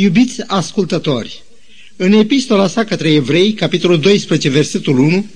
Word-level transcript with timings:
Iubiți 0.00 0.42
ascultători, 0.46 1.42
în 1.96 2.12
epistola 2.12 2.66
sa 2.66 2.84
către 2.84 3.12
evrei, 3.12 3.52
capitolul 3.52 4.00
12, 4.00 4.48
versetul 4.48 4.98
1, 4.98 5.26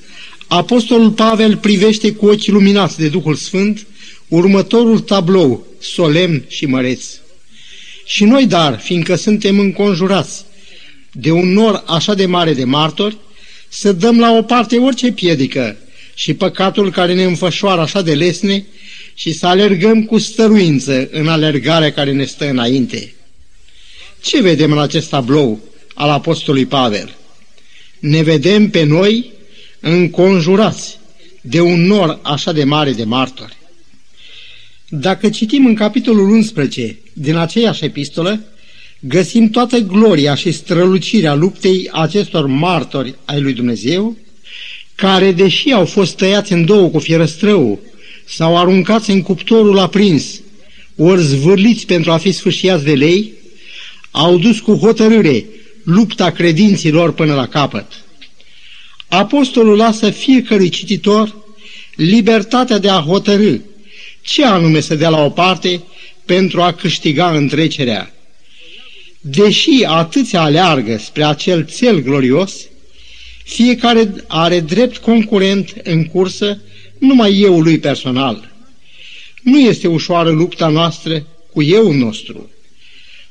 Apostolul 0.46 1.10
Pavel 1.10 1.56
privește 1.56 2.12
cu 2.12 2.26
ochi 2.26 2.46
luminați 2.46 2.98
de 2.98 3.08
Duhul 3.08 3.34
Sfânt 3.34 3.86
următorul 4.28 5.00
tablou, 5.00 5.66
solemn 5.80 6.44
și 6.48 6.66
măreț. 6.66 7.04
Și 8.06 8.24
noi, 8.24 8.46
dar, 8.46 8.80
fiindcă 8.80 9.14
suntem 9.14 9.58
înconjurați 9.58 10.44
de 11.12 11.30
un 11.30 11.52
nor 11.52 11.82
așa 11.86 12.14
de 12.14 12.26
mare 12.26 12.54
de 12.54 12.64
martori, 12.64 13.16
să 13.68 13.92
dăm 13.92 14.18
la 14.18 14.32
o 14.32 14.42
parte 14.42 14.78
orice 14.78 15.12
piedică 15.12 15.76
și 16.14 16.34
păcatul 16.34 16.90
care 16.90 17.14
ne 17.14 17.24
înfășoară 17.24 17.80
așa 17.80 18.02
de 18.02 18.14
lesne 18.14 18.66
și 19.14 19.32
să 19.32 19.46
alergăm 19.46 20.04
cu 20.04 20.18
stăruință 20.18 21.08
în 21.10 21.28
alergarea 21.28 21.92
care 21.92 22.12
ne 22.12 22.24
stă 22.24 22.48
înainte. 22.48 23.12
Ce 24.22 24.42
vedem 24.42 24.72
în 24.72 24.78
acest 24.78 25.08
tablou 25.08 25.60
al 25.94 26.10
Apostolului 26.10 26.66
Pavel? 26.66 27.16
Ne 27.98 28.22
vedem 28.22 28.70
pe 28.70 28.84
noi 28.84 29.30
înconjurați 29.80 30.98
de 31.40 31.60
un 31.60 31.86
nor 31.86 32.18
așa 32.22 32.52
de 32.52 32.64
mare 32.64 32.92
de 32.92 33.04
martori. 33.04 33.56
Dacă 34.88 35.28
citim 35.28 35.66
în 35.66 35.74
capitolul 35.74 36.30
11 36.30 36.98
din 37.12 37.36
aceeași 37.36 37.84
epistolă, 37.84 38.44
găsim 39.00 39.50
toată 39.50 39.78
gloria 39.78 40.34
și 40.34 40.52
strălucirea 40.52 41.34
luptei 41.34 41.88
acestor 41.92 42.46
martori 42.46 43.14
ai 43.24 43.40
lui 43.40 43.52
Dumnezeu, 43.52 44.16
care, 44.94 45.32
deși 45.32 45.70
au 45.70 45.84
fost 45.84 46.16
tăiați 46.16 46.52
în 46.52 46.64
două 46.64 46.88
cu 46.88 46.98
fierăstrău, 46.98 47.80
sau 48.24 48.58
aruncați 48.58 49.10
în 49.10 49.22
cuptorul 49.22 49.78
aprins, 49.78 50.40
ori 50.96 51.22
zvârliți 51.22 51.86
pentru 51.86 52.10
a 52.10 52.16
fi 52.16 52.32
sfâșiați 52.32 52.84
de 52.84 52.94
lei, 52.94 53.32
au 54.12 54.38
dus 54.38 54.60
cu 54.60 54.74
hotărâre 54.74 55.44
lupta 55.84 56.30
credinților 56.30 57.12
până 57.12 57.34
la 57.34 57.46
capăt. 57.48 57.86
Apostolul 59.08 59.76
lasă 59.76 60.10
fiecărui 60.10 60.68
cititor 60.68 61.36
libertatea 61.96 62.78
de 62.78 62.88
a 62.88 63.00
hotărâ 63.00 63.56
ce 64.22 64.44
anume 64.44 64.80
să 64.80 64.94
dea 64.94 65.08
la 65.08 65.24
o 65.24 65.30
parte 65.30 65.82
pentru 66.24 66.62
a 66.62 66.72
câștiga 66.72 67.30
întrecerea. 67.30 68.14
Deși 69.20 69.84
atâția 69.86 70.40
aleargă 70.40 70.98
spre 70.98 71.24
acel 71.24 71.66
cel 71.76 72.02
glorios, 72.02 72.52
fiecare 73.44 74.14
are 74.26 74.60
drept 74.60 74.96
concurent 74.96 75.74
în 75.82 76.04
cursă 76.04 76.60
numai 76.98 77.40
eu 77.40 77.60
lui 77.60 77.78
personal. 77.78 78.52
Nu 79.42 79.58
este 79.58 79.86
ușoară 79.86 80.30
lupta 80.30 80.68
noastră 80.68 81.26
cu 81.52 81.62
eu 81.62 81.92
nostru, 81.92 82.50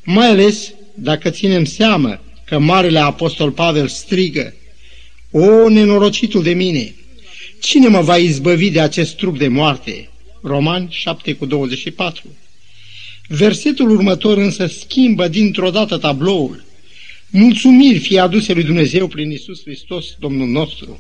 mai 0.03 0.27
ales 0.27 0.73
dacă 0.93 1.29
ținem 1.29 1.65
seamă 1.65 2.21
că 2.45 2.59
Marele 2.59 2.99
Apostol 2.99 3.51
Pavel 3.51 3.87
strigă, 3.87 4.53
O, 5.31 5.69
nenorocitul 5.69 6.43
de 6.43 6.53
mine, 6.53 6.95
cine 7.61 7.87
mă 7.87 8.01
va 8.01 8.17
izbăvi 8.17 8.69
de 8.69 8.79
acest 8.79 9.15
trup 9.15 9.37
de 9.37 9.47
moarte? 9.47 10.09
Roman 10.41 10.87
7 10.89 11.33
cu 11.33 11.45
24. 11.45 12.23
Versetul 13.27 13.89
următor 13.89 14.37
însă 14.37 14.67
schimbă 14.67 15.27
dintr-o 15.27 15.69
dată 15.69 15.97
tabloul. 15.97 16.63
Mulțumiri 17.29 17.99
fie 17.99 18.19
aduse 18.19 18.53
lui 18.53 18.63
Dumnezeu 18.63 19.07
prin 19.07 19.31
Isus 19.31 19.61
Hristos, 19.61 20.05
Domnul 20.19 20.47
nostru. 20.47 20.99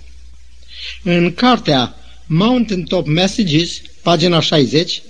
În 1.03 1.33
cartea 1.33 1.95
Mountain 2.27 2.83
Top 2.83 3.07
Messages, 3.07 3.81
pagina 4.01 4.39
60, 4.39 5.01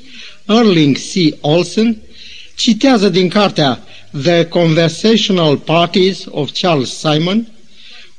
Erling 0.48 0.98
C. 0.98 1.38
Olsen 1.42 1.98
citează 2.62 3.09
din 3.09 3.30
cartea 3.30 3.84
The 4.23 4.45
Conversational 4.45 5.58
Parties 5.58 6.23
of 6.30 6.50
Charles 6.62 6.98
Simon 6.98 7.48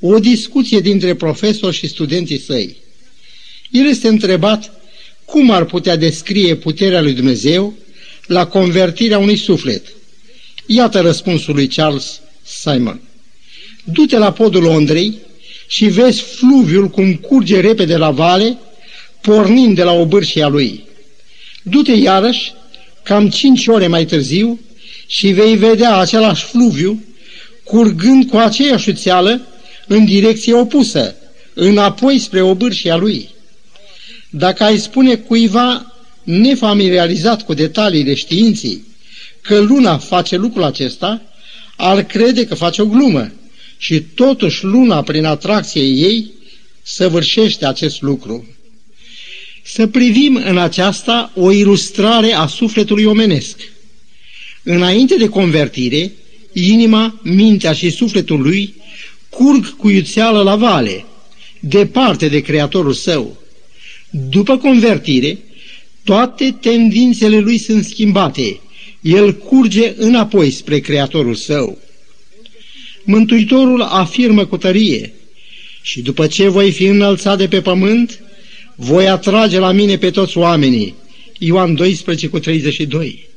o 0.01 0.19
discuție 0.19 0.81
dintre 0.81 1.15
profesori 1.15 1.77
și 1.77 1.89
studenții 1.89 2.39
săi. 2.39 2.77
El 3.71 3.89
este 3.89 4.09
întrebat 4.09 4.73
cum 5.25 5.51
ar 5.51 5.65
putea 5.65 5.97
descrie 5.97 6.55
puterea 6.55 7.01
lui 7.01 7.13
Dumnezeu 7.13 7.75
la 8.27 8.47
convertirea 8.47 9.19
unui 9.19 9.37
suflet. 9.37 9.87
Iată 10.67 11.01
răspunsul 11.01 11.55
lui 11.55 11.67
Charles 11.67 12.21
Simon. 12.43 13.01
Du-te 13.85 14.19
la 14.19 14.33
podul 14.33 14.63
Londrei 14.63 15.19
și 15.67 15.85
vezi 15.85 16.21
fluviul 16.21 16.89
cum 16.89 17.15
curge 17.15 17.61
repede 17.61 17.97
la 17.97 18.11
vale, 18.11 18.59
pornind 19.21 19.77
de 19.77 19.83
la 19.83 19.93
obârșia 19.93 20.49
lui. 20.49 20.85
Du-te 21.63 21.93
iarăși, 21.93 22.53
cam 23.03 23.29
cinci 23.29 23.67
ore 23.67 23.87
mai 23.87 24.05
târziu, 24.05 24.61
și 25.07 25.29
vei 25.29 25.57
vedea 25.57 25.97
același 25.97 26.45
fluviu 26.45 27.05
curgând 27.65 28.29
cu 28.29 28.37
aceeași 28.37 28.89
uțeală 28.89 29.41
în 29.87 30.05
direcție 30.05 30.55
opusă, 30.55 31.15
înapoi 31.55 32.19
spre 32.19 32.41
obârșia 32.41 32.97
lui. 32.97 33.29
Dacă 34.31 34.65
ai 34.65 34.79
spune 34.79 35.15
cuiva 35.15 35.93
nefamiliarizat 36.23 37.43
cu 37.43 37.55
detaliile 37.55 38.15
științii 38.15 38.85
că 39.41 39.59
luna 39.59 39.99
face 39.99 40.37
lucrul 40.37 40.63
acesta, 40.63 41.23
ar 41.77 42.03
crede 42.03 42.47
că 42.47 42.55
face 42.55 42.83
o 42.83 42.87
glumă 42.87 43.33
și 43.77 44.01
totuși 44.01 44.65
luna, 44.65 45.03
prin 45.03 45.25
atracție 45.25 45.83
ei, 45.83 46.31
săvârșește 46.83 47.67
acest 47.67 48.03
lucru. 48.03 48.47
Să 49.63 49.87
privim 49.87 50.41
în 50.45 50.59
aceasta 50.59 51.33
o 51.35 51.53
ilustrare 51.53 52.33
a 52.33 52.47
sufletului 52.47 53.05
omenesc. 53.05 53.59
Înainte 54.63 55.17
de 55.17 55.29
convertire, 55.29 56.13
inima, 56.53 57.21
mintea 57.23 57.73
și 57.73 57.91
sufletul 57.91 58.41
lui 58.41 58.75
curg 59.29 59.77
cu 59.77 59.89
iuțeală 59.89 60.43
la 60.43 60.57
vale, 60.57 61.05
departe 61.61 62.29
de 62.29 62.41
Creatorul 62.41 62.93
său. 62.93 63.37
După 64.11 64.57
convertire, 64.57 65.39
toate 66.05 66.57
tendințele 66.61 67.39
lui 67.39 67.59
sunt 67.59 67.85
schimbate. 67.85 68.61
El 69.01 69.35
curge 69.35 69.95
înapoi 69.97 70.51
spre 70.51 70.79
Creatorul 70.79 71.35
său. 71.35 71.79
Mântuitorul 73.05 73.83
afirmă 73.83 74.47
cu 74.47 74.57
tărie, 74.57 75.13
și 75.83 76.01
după 76.01 76.27
ce 76.27 76.49
voi 76.49 76.73
fi 76.73 76.85
înălțat 76.85 77.39
de 77.39 77.49
pe 77.49 77.61
pământ, 77.61 78.21
voi 78.75 79.09
atrage 79.09 79.59
la 79.59 79.73
mine 79.73 79.99
pe 79.99 80.11
toți 80.11 80.39
oamenii. 80.39 80.95
Ioan 81.39 81.75
12 81.75 82.29
cu 82.29 82.39
32. 82.39 83.29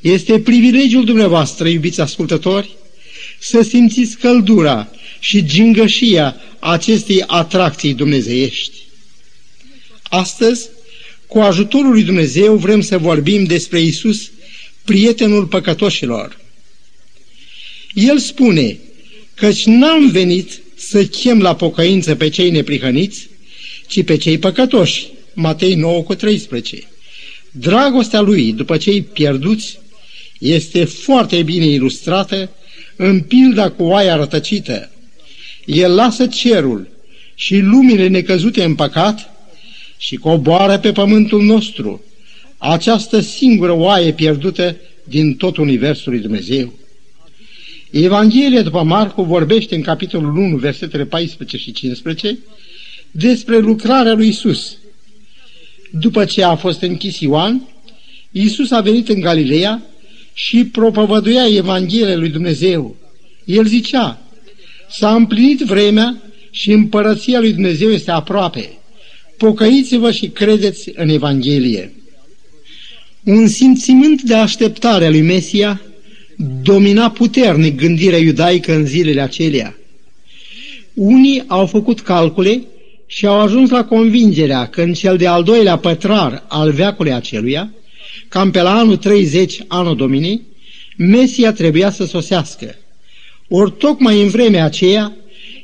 Este 0.00 0.40
privilegiul 0.40 1.04
dumneavoastră, 1.04 1.68
iubiți 1.68 2.00
ascultători, 2.00 2.76
să 3.38 3.62
simțiți 3.62 4.16
căldura 4.16 4.88
și 5.20 5.44
gingășia 5.44 6.36
acestei 6.58 7.22
atracții 7.26 7.94
dumnezeiești. 7.94 8.76
Astăzi, 10.02 10.68
cu 11.26 11.38
ajutorul 11.38 11.90
lui 11.90 12.02
Dumnezeu, 12.02 12.56
vrem 12.56 12.80
să 12.80 12.98
vorbim 12.98 13.44
despre 13.44 13.80
Isus, 13.80 14.30
prietenul 14.84 15.46
păcătoșilor. 15.46 16.40
El 17.94 18.18
spune, 18.18 18.78
căci 19.34 19.64
n-am 19.64 20.10
venit 20.10 20.60
să 20.74 21.06
chem 21.06 21.40
la 21.40 21.54
pocăință 21.54 22.14
pe 22.14 22.28
cei 22.28 22.50
neprihăniți, 22.50 23.28
ci 23.86 24.04
pe 24.04 24.16
cei 24.16 24.38
păcătoși. 24.38 25.12
Matei 25.34 25.74
9 25.74 26.02
cu 26.02 26.14
13. 26.14 26.82
Dragostea 27.50 28.20
lui 28.20 28.52
după 28.52 28.76
cei 28.76 29.02
pierduți 29.02 29.78
este 30.38 30.84
foarte 30.84 31.42
bine 31.42 31.64
ilustrată 31.64 32.50
în 32.96 33.20
pilda 33.20 33.70
cu 33.70 33.82
oaia 33.82 34.16
rătăcită. 34.16 34.90
El 35.64 35.94
lasă 35.94 36.26
cerul 36.26 36.88
și 37.34 37.58
lumile 37.58 38.08
necăzute 38.08 38.64
în 38.64 38.74
păcat 38.74 39.30
și 39.96 40.16
coboară 40.16 40.78
pe 40.78 40.92
pământul 40.92 41.42
nostru 41.42 42.02
această 42.58 43.20
singură 43.20 43.72
oaie 43.72 44.12
pierdută 44.12 44.76
din 45.04 45.34
tot 45.34 45.56
universul 45.56 46.12
lui 46.12 46.20
Dumnezeu. 46.20 46.72
Evanghelia 47.90 48.62
după 48.62 48.82
Marcu 48.82 49.22
vorbește 49.22 49.74
în 49.74 49.82
capitolul 49.82 50.36
1, 50.36 50.56
versetele 50.56 51.04
14 51.04 51.56
și 51.56 51.72
15, 51.72 52.38
despre 53.16 53.58
lucrarea 53.58 54.14
lui 54.14 54.28
Isus. 54.28 54.76
După 55.90 56.24
ce 56.24 56.42
a 56.42 56.56
fost 56.56 56.82
închis 56.82 57.20
Ioan, 57.20 57.68
Isus 58.30 58.70
a 58.70 58.80
venit 58.80 59.08
în 59.08 59.20
Galileea 59.20 59.82
și 60.32 60.64
propovăduia 60.64 61.46
Evanghelia 61.56 62.16
lui 62.16 62.28
Dumnezeu. 62.28 62.96
El 63.44 63.66
zicea, 63.66 64.22
s-a 64.90 65.14
împlinit 65.14 65.60
vremea 65.60 66.22
și 66.50 66.70
împărăția 66.70 67.40
lui 67.40 67.52
Dumnezeu 67.52 67.90
este 67.90 68.10
aproape. 68.10 68.78
Pocăiți-vă 69.36 70.10
și 70.10 70.28
credeți 70.28 70.90
în 70.94 71.08
Evanghelie. 71.08 71.92
Un 73.24 73.48
simțimânt 73.48 74.22
de 74.22 74.34
așteptare 74.34 75.04
a 75.04 75.10
lui 75.10 75.22
Mesia 75.22 75.82
domina 76.62 77.10
puternic 77.10 77.76
gândirea 77.76 78.18
iudaică 78.18 78.74
în 78.74 78.86
zilele 78.86 79.20
acelea. 79.20 79.78
Unii 80.94 81.44
au 81.46 81.66
făcut 81.66 82.00
calcule 82.00 82.62
și 83.14 83.26
au 83.26 83.40
ajuns 83.40 83.70
la 83.70 83.84
convingerea 83.84 84.66
că 84.66 84.82
în 84.82 84.92
cel 84.92 85.16
de-al 85.16 85.42
doilea 85.42 85.76
pătrar 85.76 86.44
al 86.48 86.72
veacului 86.72 87.12
aceluia, 87.12 87.72
cam 88.28 88.50
pe 88.50 88.60
la 88.60 88.78
anul 88.78 88.96
30 88.96 89.58
anul 89.68 89.96
Dominii, 89.96 90.42
Mesia 90.96 91.52
trebuia 91.52 91.90
să 91.90 92.04
sosească. 92.04 92.76
Ori 93.48 93.72
tocmai 93.78 94.22
în 94.22 94.28
vremea 94.28 94.64
aceea, 94.64 95.12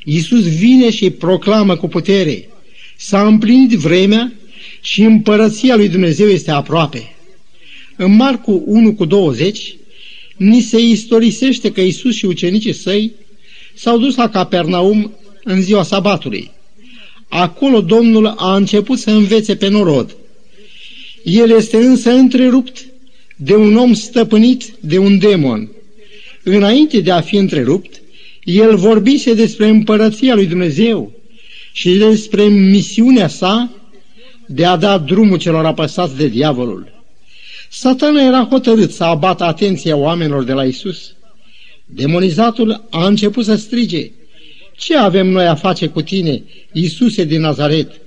Iisus 0.03 0.57
vine 0.57 0.89
și 0.89 1.09
proclamă 1.09 1.75
cu 1.75 1.87
putere. 1.87 2.49
S-a 2.97 3.27
împlinit 3.27 3.77
vremea 3.77 4.33
și 4.81 5.01
împărăția 5.01 5.75
lui 5.75 5.89
Dumnezeu 5.89 6.27
este 6.27 6.51
aproape. 6.51 7.15
În 7.95 8.15
Marcu 8.15 8.63
1 8.65 8.93
cu 8.93 9.05
20, 9.05 9.75
ni 10.37 10.61
se 10.61 10.79
istorisește 10.79 11.71
că 11.71 11.81
Iisus 11.81 12.15
și 12.15 12.25
ucenicii 12.25 12.73
săi 12.73 13.11
s-au 13.73 13.97
dus 13.97 14.15
la 14.15 14.29
Capernaum 14.29 15.11
în 15.43 15.61
ziua 15.61 15.83
sabatului. 15.83 16.51
Acolo 17.33 17.81
Domnul 17.81 18.27
a 18.27 18.55
început 18.55 18.99
să 18.99 19.11
învețe 19.11 19.55
pe 19.55 19.67
norod. 19.67 20.15
El 21.23 21.49
este 21.49 21.77
însă 21.77 22.11
întrerupt 22.11 22.85
de 23.35 23.55
un 23.55 23.75
om 23.75 23.93
stăpânit 23.93 24.73
de 24.79 24.97
un 24.97 25.19
demon. 25.19 25.71
Înainte 26.43 26.99
de 26.99 27.11
a 27.11 27.21
fi 27.21 27.35
întrerupt, 27.35 28.01
el 28.43 28.75
vorbise 28.75 29.33
despre 29.33 29.67
împărăția 29.67 30.35
lui 30.35 30.45
Dumnezeu 30.45 31.11
și 31.71 31.97
despre 31.97 32.43
misiunea 32.43 33.27
sa 33.27 33.71
de 34.47 34.65
a 34.65 34.75
da 34.75 34.97
drumul 34.97 35.37
celor 35.37 35.65
apăsați 35.65 36.17
de 36.17 36.27
diavolul. 36.27 37.03
Satana 37.69 38.21
era 38.21 38.47
hotărât 38.49 38.91
să 38.91 39.03
abată 39.03 39.43
atenția 39.43 39.95
oamenilor 39.95 40.43
de 40.43 40.53
la 40.53 40.65
Isus. 40.65 41.15
Demonizatul 41.85 42.87
a 42.89 43.05
început 43.05 43.45
să 43.45 43.55
strige, 43.55 44.11
Ce 44.81 44.95
avem 44.95 45.27
noi 45.27 45.47
a 45.47 45.55
face 45.55 45.87
cu 45.87 46.01
tine, 46.01 46.43
Iisuse 46.71 47.23
din 47.23 47.41
Nazaret? 47.41 48.01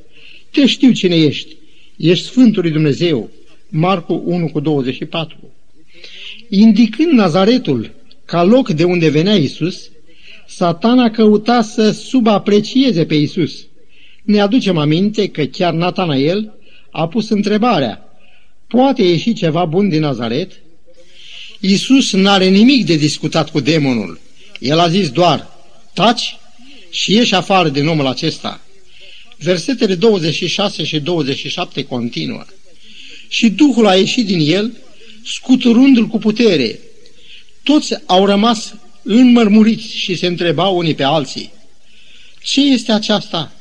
Te 0.50 0.66
știu 0.66 0.92
cine 0.92 1.16
ești, 1.16 1.56
ești 1.96 2.24
Sfântul 2.24 2.62
lui 2.62 2.70
Dumnezeu. 2.70 3.30
Marcu 3.68 4.22
1 4.24 4.48
cu 4.48 4.60
24. 4.60 5.36
Indicând 6.48 7.12
Nazaretul 7.12 7.90
ca 8.24 8.42
loc 8.42 8.70
de 8.70 8.84
unde 8.84 9.08
venea 9.08 9.34
Isus, 9.34 9.90
satana 10.46 11.10
căuta 11.10 11.62
să 11.62 11.90
subaprecieze 11.90 13.04
pe 13.04 13.14
Isus. 13.14 13.66
Ne 14.22 14.40
aducem 14.40 14.76
aminte 14.76 15.28
că 15.28 15.44
chiar 15.44 15.72
Natanael 15.72 16.54
a 16.90 17.08
pus 17.08 17.28
întrebarea, 17.28 18.04
poate 18.66 19.02
ieși 19.02 19.32
ceva 19.32 19.64
bun 19.64 19.88
din 19.88 20.00
Nazaret? 20.00 20.52
Isus 21.60 22.12
n-are 22.12 22.48
nimic 22.48 22.86
de 22.86 22.96
discutat 22.96 23.50
cu 23.50 23.60
demonul. 23.60 24.20
El 24.60 24.78
a 24.78 24.88
zis 24.88 25.10
doar, 25.10 25.48
taci 25.92 26.36
și 26.94 27.12
ieși 27.12 27.34
afară 27.34 27.68
din 27.68 27.86
omul 27.86 28.06
acesta. 28.06 28.60
Versetele 29.38 29.94
26 29.94 30.84
și 30.84 31.00
27 31.00 31.84
continuă. 31.84 32.44
Și 33.28 33.50
Duhul 33.50 33.86
a 33.86 33.94
ieșit 33.94 34.26
din 34.26 34.52
el, 34.52 34.76
scuturându-l 35.24 36.06
cu 36.06 36.18
putere. 36.18 36.78
Toți 37.62 37.94
au 38.06 38.26
rămas 38.26 38.74
înmărmuriți 39.02 39.96
și 39.96 40.14
se 40.14 40.26
întrebau 40.26 40.76
unii 40.76 40.94
pe 40.94 41.02
alții. 41.02 41.52
Ce 42.42 42.60
este 42.60 42.92
aceasta? 42.92 43.52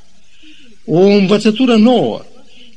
O 0.86 1.00
învățătură 1.00 1.76
nouă. 1.76 2.26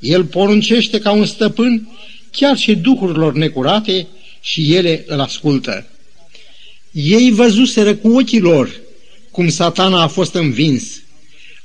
El 0.00 0.24
poruncește 0.24 0.98
ca 0.98 1.10
un 1.10 1.26
stăpân 1.26 1.88
chiar 2.30 2.56
și 2.56 2.74
duhurilor 2.74 3.34
necurate 3.34 4.06
și 4.40 4.74
ele 4.74 5.04
îl 5.06 5.20
ascultă. 5.20 5.86
Ei 6.92 7.30
văzuseră 7.30 7.94
cu 7.94 8.08
ochii 8.08 8.40
lor 8.40 8.84
cum 9.36 9.48
satana 9.48 10.02
a 10.02 10.06
fost 10.06 10.34
învins. 10.34 11.02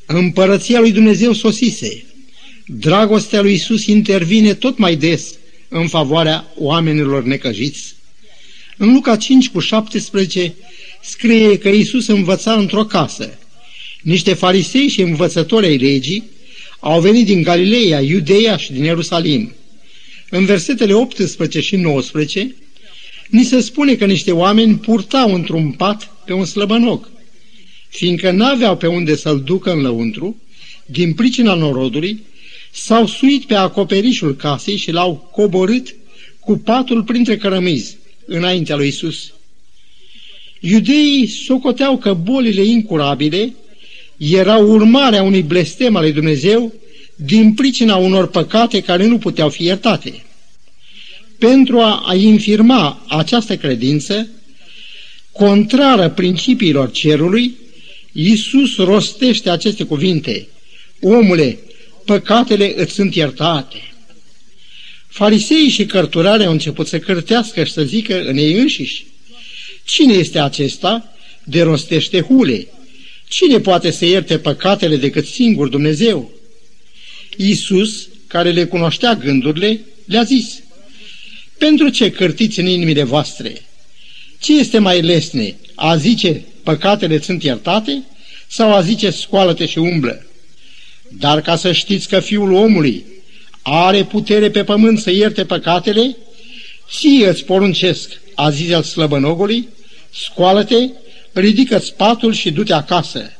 Împărăția 0.05 0.79
lui 0.79 0.91
Dumnezeu 0.91 1.33
sosise. 1.33 2.03
Dragostea 2.65 3.41
lui 3.41 3.53
Isus 3.53 3.85
intervine 3.85 4.53
tot 4.53 4.77
mai 4.77 4.95
des 4.95 5.33
în 5.67 5.87
favoarea 5.87 6.51
oamenilor 6.57 7.23
necăjiți. 7.23 7.95
În 8.77 8.93
Luca 8.93 9.15
5 9.15 9.49
cu 9.49 9.59
17 9.59 10.53
scrie 11.01 11.57
că 11.57 11.69
Isus 11.69 12.07
învăța 12.07 12.53
într-o 12.53 12.85
casă. 12.85 13.37
Niște 14.01 14.33
farisei 14.33 14.87
și 14.87 15.01
învățători 15.01 15.65
ai 15.65 15.77
legii 15.77 16.23
au 16.79 17.01
venit 17.01 17.25
din 17.25 17.41
Galileea, 17.41 18.01
Iudeea 18.01 18.57
și 18.57 18.71
din 18.71 18.83
Ierusalim. 18.83 19.51
În 20.29 20.45
versetele 20.45 20.93
18 20.93 21.59
și 21.59 21.75
19 21.75 22.55
ni 23.29 23.43
se 23.43 23.61
spune 23.61 23.95
că 23.95 24.05
niște 24.05 24.31
oameni 24.31 24.77
purtau 24.77 25.33
într-un 25.33 25.71
pat 25.71 26.15
pe 26.25 26.33
un 26.33 26.45
slăbănoc. 26.45 27.09
Fiindcă 27.91 28.31
n-aveau 28.31 28.77
pe 28.77 28.87
unde 28.87 29.15
să-l 29.15 29.41
ducă 29.41 29.71
în 29.71 29.81
lăuntru, 29.81 30.41
din 30.85 31.13
pricina 31.13 31.53
norodului, 31.53 32.23
s-au 32.71 33.05
suit 33.05 33.45
pe 33.45 33.53
acoperișul 33.53 34.35
casei 34.35 34.75
și 34.75 34.91
l-au 34.91 35.29
coborât 35.31 35.95
cu 36.39 36.57
patul 36.57 37.03
printre 37.03 37.37
cărămizi, 37.37 37.97
înaintea 38.25 38.75
lui 38.75 38.87
Isus. 38.87 39.33
Iudeii 40.59 41.27
socoteau 41.27 41.97
că 41.97 42.13
bolile 42.13 42.63
incurabile 42.63 43.53
erau 44.17 44.71
urmarea 44.71 45.23
unui 45.23 45.41
blestem 45.41 45.95
al 45.95 46.01
lui 46.01 46.11
Dumnezeu 46.11 46.73
din 47.15 47.53
pricina 47.53 47.95
unor 47.95 48.27
păcate 48.27 48.81
care 48.81 49.05
nu 49.05 49.17
puteau 49.17 49.49
fi 49.49 49.63
iertate. 49.63 50.23
Pentru 51.37 51.79
a 51.79 52.13
infirma 52.17 53.05
această 53.07 53.57
credință, 53.57 54.27
contrară 55.31 56.09
principiilor 56.09 56.91
cerului, 56.91 57.55
Iisus 58.11 58.75
rostește 58.75 59.49
aceste 59.49 59.83
cuvinte. 59.83 60.47
Omule, 61.01 61.59
păcatele 62.05 62.73
îți 62.75 62.93
sunt 62.93 63.15
iertate. 63.15 63.93
Fariseii 65.07 65.69
și 65.69 65.85
cărturare 65.85 66.43
au 66.43 66.51
început 66.51 66.87
să 66.87 66.99
cârtească 66.99 67.63
și 67.63 67.71
să 67.71 67.83
zică 67.83 68.21
în 68.23 68.37
ei 68.37 68.53
înșiși. 68.53 69.05
Cine 69.83 70.13
este 70.13 70.39
acesta 70.39 71.13
de 71.43 71.61
rostește 71.61 72.21
hule? 72.21 72.67
Cine 73.27 73.59
poate 73.59 73.91
să 73.91 74.05
ierte 74.05 74.37
păcatele 74.37 74.95
decât 74.95 75.25
singur 75.27 75.67
Dumnezeu? 75.67 76.31
Iisus, 77.37 78.07
care 78.27 78.51
le 78.51 78.65
cunoștea 78.65 79.15
gândurile, 79.15 79.81
le-a 80.05 80.23
zis, 80.23 80.61
Pentru 81.57 81.89
ce 81.89 82.11
cărtiți 82.11 82.59
în 82.59 82.67
inimile 82.67 83.03
voastre? 83.03 83.61
Ce 84.39 84.57
este 84.57 84.77
mai 84.77 85.01
lesne? 85.01 85.55
A 85.75 85.95
zice, 85.95 86.45
păcatele 86.63 87.21
sunt 87.21 87.43
iertate? 87.43 88.03
Sau 88.47 88.73
a 88.73 88.81
zice, 88.81 89.09
scoală-te 89.09 89.65
și 89.65 89.77
umblă? 89.77 90.25
Dar 91.09 91.41
ca 91.41 91.55
să 91.55 91.71
știți 91.71 92.07
că 92.07 92.19
Fiul 92.19 92.53
omului 92.53 93.05
are 93.61 94.03
putere 94.03 94.49
pe 94.49 94.63
pământ 94.63 94.99
să 94.99 95.11
ierte 95.11 95.45
păcatele, 95.45 96.17
ție 96.89 97.27
îți 97.29 97.43
poruncesc, 97.43 98.21
a 98.35 98.49
zis 98.49 98.73
al 98.73 98.83
slăbănogului, 98.83 99.67
scoală-te, 100.13 100.89
ridică-ți 101.33 101.93
patul 101.93 102.33
și 102.33 102.51
du-te 102.51 102.73
acasă. 102.73 103.31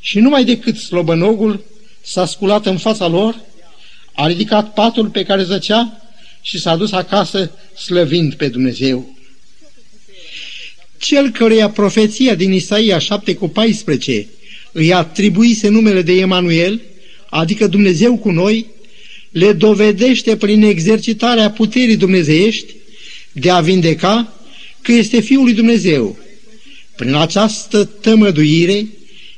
Și 0.00 0.18
numai 0.18 0.44
decât 0.44 0.76
slăbănogul 0.76 1.64
s-a 2.02 2.26
sculat 2.26 2.66
în 2.66 2.78
fața 2.78 3.06
lor, 3.06 3.40
a 4.14 4.26
ridicat 4.26 4.72
patul 4.72 5.08
pe 5.08 5.22
care 5.22 5.42
zăcea 5.42 6.00
și 6.40 6.60
s-a 6.60 6.76
dus 6.76 6.92
acasă 6.92 7.50
slăvind 7.76 8.34
pe 8.34 8.48
Dumnezeu. 8.48 9.16
Cel 11.00 11.30
căreia 11.30 11.70
profeția 11.70 12.34
din 12.34 12.52
Isaia 12.52 12.98
7 12.98 13.34
cu 13.34 13.48
14 13.48 14.26
îi 14.72 14.92
atribuise 14.92 15.68
numele 15.68 16.02
de 16.02 16.12
Emanuel, 16.12 16.80
adică 17.28 17.66
Dumnezeu 17.66 18.16
cu 18.16 18.30
noi, 18.30 18.66
le 19.30 19.52
dovedește 19.52 20.36
prin 20.36 20.62
exercitarea 20.62 21.50
puterii 21.50 21.96
dumnezeiești 21.96 22.74
de 23.32 23.50
a 23.50 23.60
vindeca 23.60 24.32
că 24.82 24.92
este 24.92 25.20
Fiul 25.20 25.42
lui 25.42 25.52
Dumnezeu. 25.52 26.18
Prin 26.96 27.14
această 27.14 27.84
tămăduire, 27.84 28.86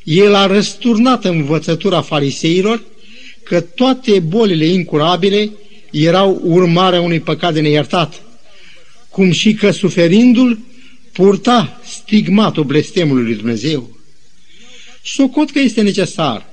el 0.04 0.34
a 0.34 0.46
răsturnat 0.46 1.24
învățătura 1.24 2.00
fariseilor 2.00 2.84
că 3.42 3.60
toate 3.60 4.18
bolile 4.18 4.64
incurabile 4.64 5.50
erau 5.90 6.40
urmarea 6.44 7.00
unui 7.00 7.20
păcat 7.20 7.54
de 7.54 7.60
neiertat, 7.60 8.22
cum 9.10 9.30
și 9.30 9.54
că 9.54 9.70
suferindu-l 9.70 10.58
purta 11.12 11.80
stigmatul 11.84 12.64
blestemului 12.64 13.22
lui 13.22 13.34
Dumnezeu. 13.34 13.96
Socot 15.04 15.50
că 15.50 15.58
este 15.58 15.82
necesar 15.82 16.46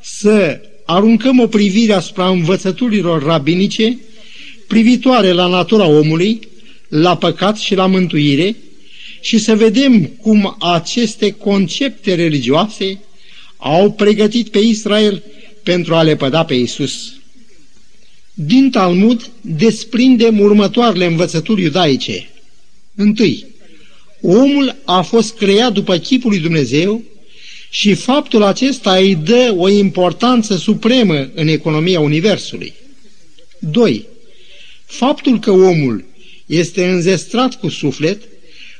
să 0.00 0.60
aruncăm 0.84 1.40
o 1.40 1.46
privire 1.46 1.92
asupra 1.92 2.28
învățăturilor 2.28 3.22
rabinice 3.22 3.98
privitoare 4.66 5.32
la 5.32 5.46
natura 5.46 5.86
omului, 5.86 6.48
la 6.88 7.16
păcat 7.16 7.56
și 7.56 7.74
la 7.74 7.86
mântuire 7.86 8.56
și 9.20 9.38
să 9.38 9.56
vedem 9.56 10.04
cum 10.04 10.56
aceste 10.60 11.30
concepte 11.30 12.14
religioase 12.14 13.00
au 13.56 13.92
pregătit 13.92 14.48
pe 14.48 14.58
Israel 14.58 15.22
pentru 15.62 15.94
a 15.94 16.02
le 16.02 16.16
păda 16.16 16.44
pe 16.44 16.54
Isus. 16.54 17.12
Din 18.34 18.70
Talmud 18.70 19.30
desprindem 19.40 20.40
următoarele 20.40 21.04
învățături 21.04 21.62
iudaice. 21.62 22.28
Întâi, 22.94 23.46
omul 24.26 24.76
a 24.84 25.02
fost 25.02 25.36
creat 25.36 25.72
după 25.72 25.96
chipul 25.96 26.30
lui 26.30 26.40
Dumnezeu 26.40 27.02
și 27.70 27.94
faptul 27.94 28.42
acesta 28.42 28.96
îi 28.96 29.14
dă 29.14 29.54
o 29.56 29.68
importanță 29.68 30.56
supremă 30.56 31.28
în 31.34 31.48
economia 31.48 32.00
Universului. 32.00 32.72
2. 33.58 34.06
Faptul 34.84 35.38
că 35.38 35.50
omul 35.50 36.04
este 36.46 36.86
înzestrat 36.86 37.54
cu 37.54 37.68
suflet 37.68 38.22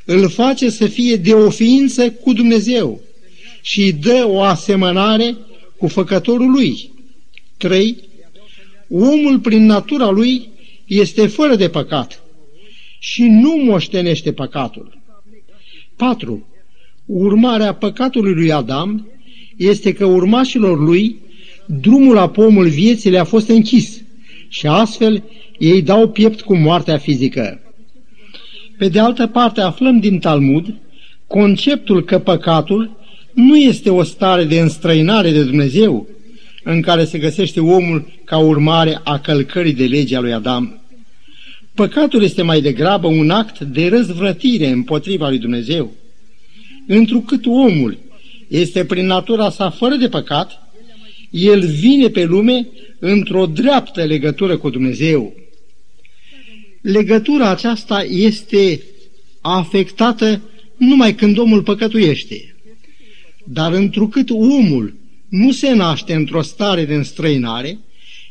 îl 0.05 0.31
face 0.31 0.71
să 0.71 0.87
fie 0.87 1.17
de 1.17 1.33
o 1.33 1.51
ființă 1.51 2.11
cu 2.11 2.33
Dumnezeu 2.33 3.01
și 3.63 3.81
îi 3.81 3.93
dă 3.93 4.25
o 4.27 4.41
asemănare 4.41 5.37
cu 5.77 5.87
făcătorul 5.87 6.51
lui. 6.51 6.91
3. 7.57 7.97
Omul 8.89 9.39
prin 9.39 9.67
natura 9.67 10.11
lui 10.11 10.49
este 10.87 11.27
fără 11.27 11.57
de 11.57 11.69
păcat 11.69 12.23
și 12.99 13.23
nu 13.23 13.57
moștenește 13.57 14.33
păcatul. 14.33 15.03
4. 15.97 16.47
Urmarea 17.07 17.75
păcatului 17.75 18.35
lui 18.35 18.53
Adam 18.53 19.09
este 19.57 19.93
că 19.93 20.05
urmașilor 20.05 20.79
lui 20.79 21.19
drumul 21.67 22.15
la 22.15 22.29
pomul 22.29 22.69
vieții 22.69 23.11
le-a 23.11 23.25
fost 23.25 23.49
închis 23.49 24.03
și 24.49 24.67
astfel 24.67 25.23
ei 25.59 25.83
dau 25.83 26.09
piept 26.09 26.41
cu 26.41 26.57
moartea 26.57 26.99
fizică. 26.99 27.61
Pe 28.79 28.89
de 28.89 28.99
altă 28.99 29.27
parte, 29.27 29.61
aflăm 29.61 30.01
din 30.01 30.19
Talmud 30.19 30.75
conceptul 31.27 32.05
că 32.05 32.19
păcatul 32.19 32.97
nu 33.33 33.57
este 33.57 33.91
o 33.91 34.03
stare 34.03 34.45
de 34.45 34.61
înstrăinare 34.61 35.31
de 35.31 35.45
Dumnezeu 35.45 36.07
în 36.65 36.81
care 36.81 37.05
se 37.05 37.19
găsește 37.19 37.61
omul 37.61 38.13
ca 38.25 38.39
urmare 38.39 39.01
a 39.05 39.19
călcării 39.19 39.75
de 39.75 39.85
legea 39.85 40.21
lui 40.21 40.33
Adam. 40.33 40.81
Păcatul 41.75 42.23
este 42.23 42.43
mai 42.43 42.61
degrabă 42.61 43.07
un 43.07 43.31
act 43.31 43.61
de 43.61 43.89
răzvrătire 43.89 44.67
împotriva 44.67 45.29
lui 45.29 45.39
Dumnezeu. 45.39 45.93
Întrucât 46.87 47.47
omul 47.47 47.99
este 48.49 48.85
prin 48.85 49.07
natura 49.07 49.51
sa 49.51 49.71
fără 49.71 49.95
de 49.95 50.09
păcat, 50.09 50.73
el 51.31 51.67
vine 51.67 52.09
pe 52.09 52.25
lume 52.25 52.69
într-o 52.99 53.47
dreaptă 53.47 54.05
legătură 54.05 54.57
cu 54.57 54.71
Dumnezeu. 54.71 55.35
Legătura 56.81 57.51
aceasta 57.51 58.03
este 58.09 58.83
afectată 59.41 60.41
numai 60.77 61.15
când 61.15 61.39
omul 61.39 61.63
păcătuiește. 61.63 62.55
Dar 63.45 63.73
întrucât 63.73 64.31
omul 64.31 64.95
nu 65.29 65.53
se 65.53 65.73
naște 65.73 66.15
într-o 66.15 66.43
stare 66.43 66.85
de 66.85 66.95
înstrăinare, 66.95 67.79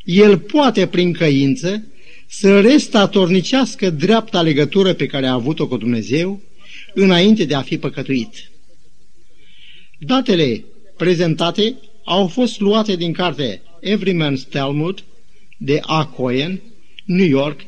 el 0.04 0.38
poate 0.38 0.86
prin 0.86 1.12
căință 1.12 1.84
să 2.26 2.60
restatornicească 2.60 3.90
dreapta 3.90 4.42
legătură 4.42 4.92
pe 4.92 5.06
care 5.06 5.26
a 5.26 5.32
avut-o 5.32 5.66
cu 5.66 5.76
Dumnezeu 5.76 6.40
înainte 6.94 7.44
de 7.44 7.54
a 7.54 7.62
fi 7.62 7.78
păcătuit. 7.78 8.50
Datele 9.98 10.64
prezentate 10.96 11.74
au 12.04 12.26
fost 12.26 12.60
luate 12.60 12.96
din 12.96 13.12
carte 13.12 13.62
Everyman's 13.82 14.48
Talmud 14.50 15.04
de 15.56 15.80
A. 15.82 16.06
Cohen, 16.06 16.60
New 17.04 17.26
York, 17.26 17.60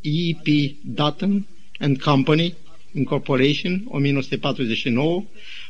E.P. 0.00 0.76
Dutton 0.82 1.46
and 1.78 2.00
Company, 2.00 2.54
Incorporation, 2.94 3.84
1949, 3.88 5.24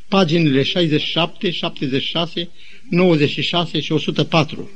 paginile 0.08 0.62
67, 0.62 1.50
76, 1.50 2.48
96 2.90 3.80
și 3.80 3.92
104. 3.92 4.70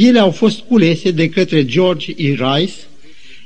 Ele 0.00 0.18
au 0.18 0.30
fost 0.30 0.60
culese 0.60 1.10
de 1.10 1.28
către 1.28 1.64
George 1.64 2.12
E. 2.16 2.28
Rice 2.28 2.72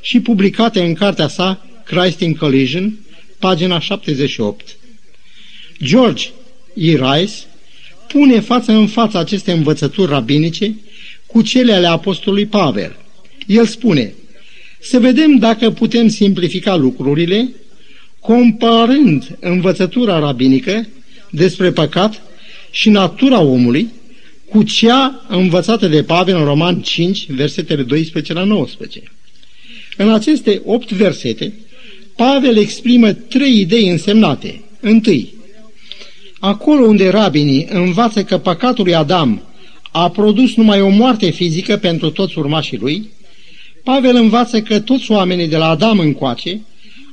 și 0.01 0.21
publicate 0.21 0.83
în 0.83 0.95
cartea 0.95 1.29
sa 1.29 1.67
Christ 1.85 2.21
in 2.21 2.35
Collision, 2.35 2.99
pagina 3.39 3.81
78. 3.81 4.77
George 5.83 6.29
E. 6.75 6.91
Rice 6.91 7.33
pune 8.09 8.41
față 8.41 8.73
în 8.73 8.87
față 8.87 9.19
aceste 9.19 9.53
învățături 9.53 10.11
rabinice 10.11 10.75
cu 11.27 11.43
cele 11.43 11.73
ale 11.73 11.87
apostolului 11.87 12.47
Pavel. 12.47 12.97
El 13.47 13.67
spune, 13.67 14.15
să 14.81 14.99
vedem 14.99 15.37
dacă 15.37 15.71
putem 15.71 16.09
simplifica 16.09 16.77
lucrurile 16.77 17.49
comparând 18.21 19.37
învățătura 19.41 20.19
rabinică 20.19 20.89
despre 21.31 21.71
păcat 21.71 22.23
și 22.71 22.91
natura 22.91 23.41
omului 23.41 23.89
cu 24.49 24.63
cea 24.63 25.25
învățată 25.29 25.87
de 25.89 26.03
Pavel 26.03 26.37
în 26.37 26.45
Roman 26.45 26.81
5, 26.81 27.27
versetele 27.31 27.83
12 27.83 28.33
la 28.33 28.45
19. 28.45 29.03
În 29.97 30.13
aceste 30.13 30.63
opt 30.65 30.93
versete, 30.93 31.53
Pavel 32.17 32.57
exprimă 32.57 33.13
trei 33.13 33.61
idei 33.61 33.89
însemnate. 33.89 34.63
Întâi, 34.81 35.35
acolo 36.39 36.87
unde 36.87 37.09
rabinii 37.09 37.67
învață 37.71 38.25
că 38.25 38.39
păcatul 38.39 38.85
lui 38.85 38.95
Adam 38.95 39.43
a 39.91 40.11
produs 40.11 40.55
numai 40.55 40.81
o 40.81 40.89
moarte 40.89 41.31
fizică 41.31 41.77
pentru 41.77 42.11
toți 42.11 42.39
urmașii 42.39 42.79
lui, 42.79 43.09
Pavel 43.85 44.17
învață 44.17 44.63
că 44.63 44.81
toți 44.81 45.11
oamenii 45.11 45.49
de 45.49 45.57
la 45.57 45.69
Adam 45.69 45.99
încoace 45.99 46.61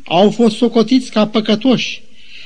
au 0.03 0.29
fost 0.29 0.55
socotiți 0.55 1.11
ca 1.11 1.27
păcătoși 1.27 2.01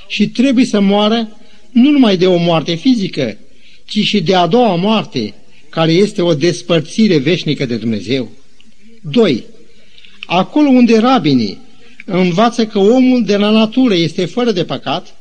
și 0.08 0.28
trebuie 0.28 0.66
să 0.66 0.80
moară 0.80 1.38
nu 1.72 1.90
numai 1.90 2.18
de 2.18 2.28
o 2.28 2.38
moarte 2.38 2.76
fizică, 2.76 3.38
ci 3.90 4.00
și 4.00 4.22
de 4.22 4.36
a 4.36 4.48
doua 4.48 4.76
moarte, 4.76 5.34
care 5.70 5.92
este 5.92 6.22
o 6.22 6.34
despărțire 6.34 7.18
veșnică 7.18 7.66
de 7.66 7.76
Dumnezeu. 7.76 8.32
2. 9.02 9.44
Acolo 10.26 10.70
unde 10.70 10.98
rabinii 10.98 11.58
învață 12.06 12.66
că 12.66 12.80
omul 12.80 13.24
de 13.24 13.38
la 13.38 13.50
natură 13.50 13.94
este 13.94 14.26
fără 14.26 14.52
de 14.52 14.64
păcat, 14.64 15.16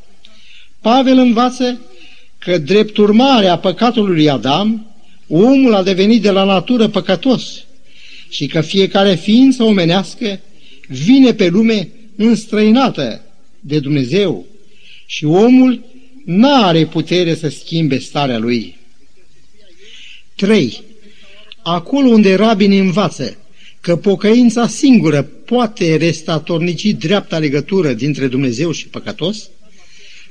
Pavel 0.80 1.18
învață 1.18 1.80
că 2.38 2.58
drept 2.58 2.96
urmare 2.96 3.46
a 3.46 3.58
păcatului 3.58 4.14
lui 4.14 4.30
Adam, 4.30 4.87
omul 5.28 5.75
a 5.75 5.82
devenit 5.82 6.22
de 6.22 6.30
la 6.30 6.44
natură 6.44 6.88
păcătos 6.88 7.64
și 8.28 8.46
că 8.46 8.60
fiecare 8.60 9.14
ființă 9.14 9.62
omenească 9.62 10.40
vine 10.88 11.32
pe 11.34 11.48
lume 11.48 11.88
înstrăinată 12.16 13.20
de 13.60 13.78
Dumnezeu 13.78 14.46
și 15.06 15.25
omul 15.25 15.84
n-are 16.28 16.87
putere 16.87 17.35
să 17.35 17.49
schimbe 17.49 17.99
starea 17.99 18.38
lui. 18.38 18.76
3. 20.37 20.82
Acolo 21.62 22.08
unde 22.08 22.35
rabinii 22.35 22.78
învață 22.78 23.37
că 23.80 23.97
pocăința 23.97 24.66
singură 24.66 25.23
poate 25.23 25.97
restatornici 25.97 26.90
dreapta 26.90 27.38
legătură 27.38 27.92
dintre 27.92 28.26
Dumnezeu 28.26 28.70
și 28.70 28.87
păcătos, 28.87 29.50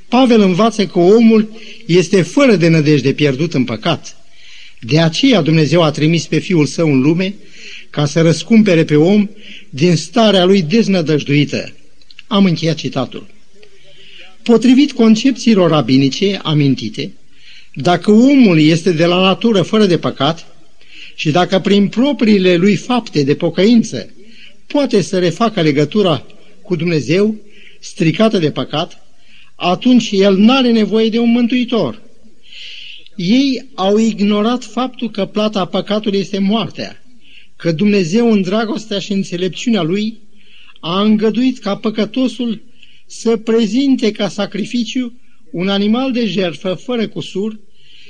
Pavel 0.08 0.42
învață 0.42 0.86
că 0.86 1.00
omul 1.00 1.50
este 1.86 2.22
fără 2.22 2.56
de 2.56 2.68
nădejde 2.68 3.14
pierdut 3.14 3.54
în 3.54 3.64
păcat. 3.64 4.18
De 4.80 5.00
aceea 5.00 5.42
Dumnezeu 5.42 5.84
a 5.84 5.92
trimis 5.92 6.26
pe 6.26 6.40
Fiul 6.40 6.66
Său 6.66 6.92
în 6.92 7.02
lume 7.02 7.36
ca 7.90 8.06
să 8.06 8.22
răscumpere 8.22 8.84
pe 8.86 8.96
om 8.96 9.30
din 9.70 9.96
starea 9.96 10.46
lui 10.46 10.62
deznădăjduită. 10.62 11.74
Am 12.28 12.46
încheiat 12.46 12.76
citatul. 12.76 13.36
Potrivit 14.48 14.92
concepțiilor 14.92 15.70
rabinice 15.70 16.40
amintite, 16.44 17.14
dacă 17.74 18.12
omul 18.12 18.60
este 18.60 18.92
de 18.92 19.06
la 19.06 19.22
natură 19.22 19.62
fără 19.62 19.86
de 19.86 19.98
păcat 19.98 20.48
și 21.16 21.32
dacă 21.32 21.60
prin 21.60 21.88
propriile 21.88 22.56
lui 22.56 22.76
fapte 22.76 23.24
de 23.24 23.36
pocăință 23.36 24.10
poate 24.68 25.02
să 25.02 25.20
refacă 25.20 25.62
legătura 25.62 26.26
cu 26.62 26.76
Dumnezeu 26.76 27.36
stricată 27.80 28.38
de 28.38 28.52
păcat, 28.52 29.04
atunci 29.56 30.10
el 30.12 30.38
nu 30.38 30.54
are 30.54 30.72
nevoie 30.72 31.10
de 31.10 31.20
un 31.20 31.32
mântuitor. 31.32 32.02
Ei 33.16 33.66
au 33.76 33.98
ignorat 33.98 34.64
faptul 34.64 35.12
că 35.12 35.26
plata 35.26 35.66
păcatului 35.66 36.20
este 36.20 36.40
moartea, 36.40 37.04
că 37.56 37.72
Dumnezeu 37.72 38.32
în 38.32 38.42
dragostea 38.42 39.00
și 39.00 39.12
înțelepciunea 39.12 39.82
lui 39.82 40.18
a 40.80 41.02
îngăduit 41.02 41.60
ca 41.60 41.76
păcătosul 41.76 42.66
să 43.08 43.38
prezinte 43.38 44.12
ca 44.12 44.28
sacrificiu 44.28 45.20
un 45.52 45.70
animal 45.70 46.12
de 46.12 46.26
jertfă 46.26 46.74
fără 46.74 47.08
cusur 47.08 47.60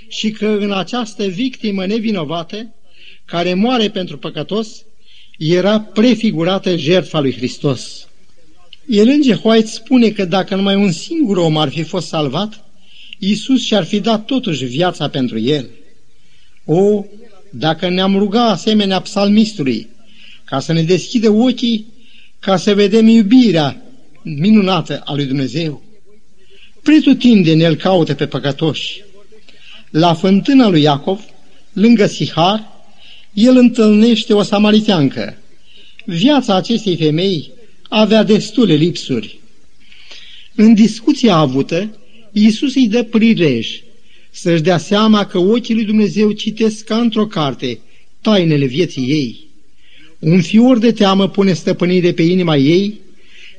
și 0.07 0.31
că 0.31 0.47
în 0.47 0.71
această 0.71 1.25
victimă 1.25 1.85
nevinovată, 1.85 2.75
care 3.25 3.53
moare 3.53 3.89
pentru 3.89 4.17
păcătos, 4.17 4.85
era 5.37 5.79
prefigurată 5.79 6.75
jertfa 6.75 7.19
lui 7.19 7.33
Hristos. 7.33 8.07
Elenge 8.89 9.39
White 9.43 9.67
spune 9.67 10.09
că 10.09 10.25
dacă 10.25 10.55
numai 10.55 10.75
un 10.75 10.91
singur 10.91 11.37
om 11.37 11.57
ar 11.57 11.69
fi 11.69 11.83
fost 11.83 12.07
salvat, 12.07 12.65
Iisus 13.19 13.63
și-ar 13.63 13.85
fi 13.85 13.99
dat 13.99 14.25
totuși 14.25 14.65
viața 14.65 15.09
pentru 15.09 15.39
el. 15.39 15.69
O, 16.65 17.05
dacă 17.49 17.89
ne-am 17.89 18.17
ruga 18.17 18.49
asemenea 18.49 19.01
psalmistului, 19.01 19.87
ca 20.45 20.59
să 20.59 20.73
ne 20.73 20.81
deschidă 20.83 21.29
ochii, 21.29 21.85
ca 22.39 22.57
să 22.57 22.73
vedem 22.73 23.07
iubirea 23.07 23.81
minunată 24.35 25.01
a 25.05 25.13
lui 25.13 25.25
Dumnezeu. 25.25 25.83
Pretutindeni 26.83 27.63
el 27.63 27.75
caută 27.75 28.13
pe 28.13 28.25
păcătoși. 28.25 29.03
La 29.89 30.13
fântâna 30.13 30.67
lui 30.67 30.81
Iacov, 30.81 31.19
lângă 31.73 32.05
Sihar, 32.05 32.75
el 33.33 33.57
întâlnește 33.57 34.33
o 34.33 34.41
samariteancă. 34.41 35.37
Viața 36.05 36.55
acestei 36.55 36.95
femei 36.95 37.51
avea 37.89 38.23
destule 38.23 38.73
lipsuri. 38.73 39.39
În 40.55 40.73
discuția 40.73 41.35
avută, 41.35 41.97
Iisus 42.31 42.75
îi 42.75 42.87
dă 42.87 43.03
prilej 43.03 43.81
să-și 44.31 44.61
dea 44.61 44.77
seama 44.77 45.25
că 45.25 45.37
ochii 45.37 45.73
lui 45.73 45.85
Dumnezeu 45.85 46.31
citesc 46.31 46.85
ca 46.85 46.97
într-o 46.97 47.27
carte 47.27 47.79
tainele 48.21 48.65
vieții 48.65 49.09
ei. 49.09 49.45
Un 50.19 50.41
fior 50.41 50.77
de 50.77 50.91
teamă 50.91 51.29
pune 51.29 51.53
stăpânire 51.53 52.11
pe 52.11 52.21
inima 52.21 52.55
ei 52.55 52.99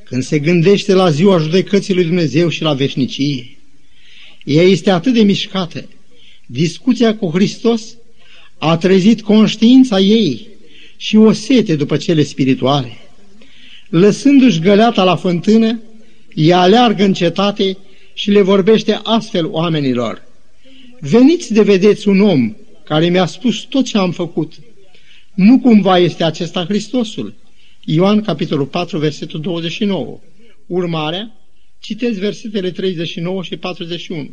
când 0.08 0.22
se 0.22 0.38
gândește 0.38 0.92
la 0.92 1.10
ziua 1.10 1.38
judecății 1.38 1.94
lui 1.94 2.04
Dumnezeu 2.04 2.48
și 2.48 2.62
la 2.62 2.72
veșnicie. 2.72 3.58
Ea 4.44 4.62
este 4.62 4.90
atât 4.90 5.12
de 5.12 5.22
mișcată. 5.22 5.88
Discuția 6.46 7.16
cu 7.16 7.30
Hristos 7.30 7.82
a 8.58 8.76
trezit 8.76 9.22
conștiința 9.22 10.00
ei 10.00 10.48
și 10.96 11.16
o 11.16 11.32
sete 11.32 11.76
după 11.76 11.96
cele 11.96 12.22
spirituale. 12.22 12.96
Lăsându-și 13.88 14.60
găleata 14.60 15.04
la 15.04 15.16
fântână, 15.16 15.80
ea 16.34 16.60
aleargă 16.60 17.04
în 17.04 17.12
cetate 17.12 17.76
și 18.14 18.30
le 18.30 18.40
vorbește 18.40 19.00
astfel 19.02 19.46
oamenilor. 19.46 20.22
Veniți 21.00 21.52
de 21.52 21.62
vedeți 21.62 22.08
un 22.08 22.20
om 22.20 22.54
care 22.84 23.08
mi-a 23.08 23.26
spus 23.26 23.60
tot 23.60 23.84
ce 23.84 23.98
am 23.98 24.10
făcut. 24.10 24.52
Nu 25.34 25.58
cumva 25.58 25.98
este 25.98 26.24
acesta 26.24 26.64
Hristosul? 26.64 27.34
Ioan, 27.90 28.20
capitolul 28.20 28.66
4, 28.66 28.98
versetul 28.98 29.40
29. 29.40 30.20
Urmarea, 30.66 31.36
citesc 31.78 32.18
versetele 32.18 32.70
39 32.70 33.42
și 33.42 33.56
41. 33.56 34.28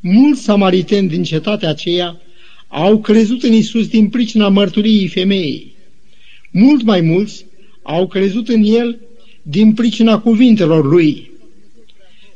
Mulți 0.00 0.42
samariteni 0.42 1.08
din 1.08 1.22
cetatea 1.22 1.68
aceea 1.68 2.20
au 2.68 3.00
crezut 3.00 3.42
în 3.42 3.52
Isus 3.52 3.88
din 3.88 4.08
pricina 4.08 4.48
mărturiei 4.48 5.08
femeii. 5.08 5.74
Mult 6.50 6.82
mai 6.82 7.00
mulți 7.00 7.44
au 7.82 8.06
crezut 8.06 8.48
în 8.48 8.62
El 8.62 8.98
din 9.42 9.72
pricina 9.72 10.18
cuvintelor 10.18 10.84
Lui. 10.84 11.30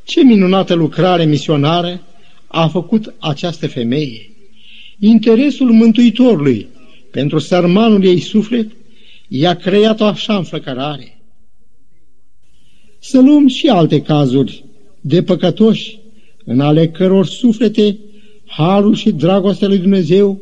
Ce 0.05 0.25
minunată 0.25 0.75
lucrare 0.75 1.25
misionară 1.25 2.02
a 2.47 2.69
făcut 2.69 3.14
această 3.19 3.66
femeie! 3.66 4.31
Interesul 4.99 5.73
Mântuitorului 5.73 6.66
pentru 7.11 7.38
sărmanul 7.38 8.05
ei 8.05 8.21
suflet 8.21 8.66
i-a 9.28 9.54
creat 9.54 10.00
o 10.00 10.04
așa 10.04 10.37
înflăcărare. 10.37 11.21
Să 12.99 13.21
luăm 13.21 13.47
și 13.47 13.68
alte 13.68 14.02
cazuri 14.02 14.64
de 15.00 15.23
păcătoși 15.23 15.99
în 16.45 16.61
ale 16.61 16.88
căror 16.88 17.26
suflete 17.26 17.99
harul 18.45 18.95
și 18.95 19.11
dragostea 19.11 19.68
lui 19.68 19.78
Dumnezeu 19.78 20.40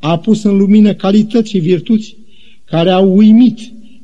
a 0.00 0.18
pus 0.18 0.42
în 0.42 0.56
lumină 0.56 0.94
calități 0.94 1.50
și 1.50 1.58
virtuți 1.58 2.16
care 2.64 2.90
au 2.90 3.16
uimit 3.16 3.58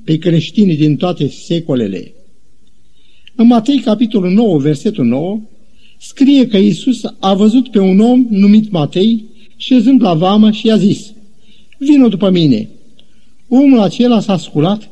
pe 0.04 0.18
creștinii 0.18 0.76
din 0.76 0.96
toate 0.96 1.28
secolele. 1.28 2.12
În 3.34 3.46
Matei, 3.46 3.78
capitolul 3.78 4.30
9, 4.30 4.58
versetul 4.58 5.04
9, 5.04 5.40
scrie 5.98 6.46
că 6.46 6.56
Iisus 6.56 7.00
a 7.18 7.34
văzut 7.34 7.70
pe 7.70 7.78
un 7.78 8.00
om 8.00 8.26
numit 8.30 8.70
Matei 8.70 9.24
șezând 9.56 10.02
la 10.02 10.14
vamă 10.14 10.50
și 10.50 10.66
i-a 10.66 10.76
zis, 10.76 11.12
Vino 11.78 12.08
după 12.08 12.30
mine. 12.30 12.68
Omul 13.54 13.80
acela 13.80 14.20
s-a 14.20 14.36
sculat 14.36 14.88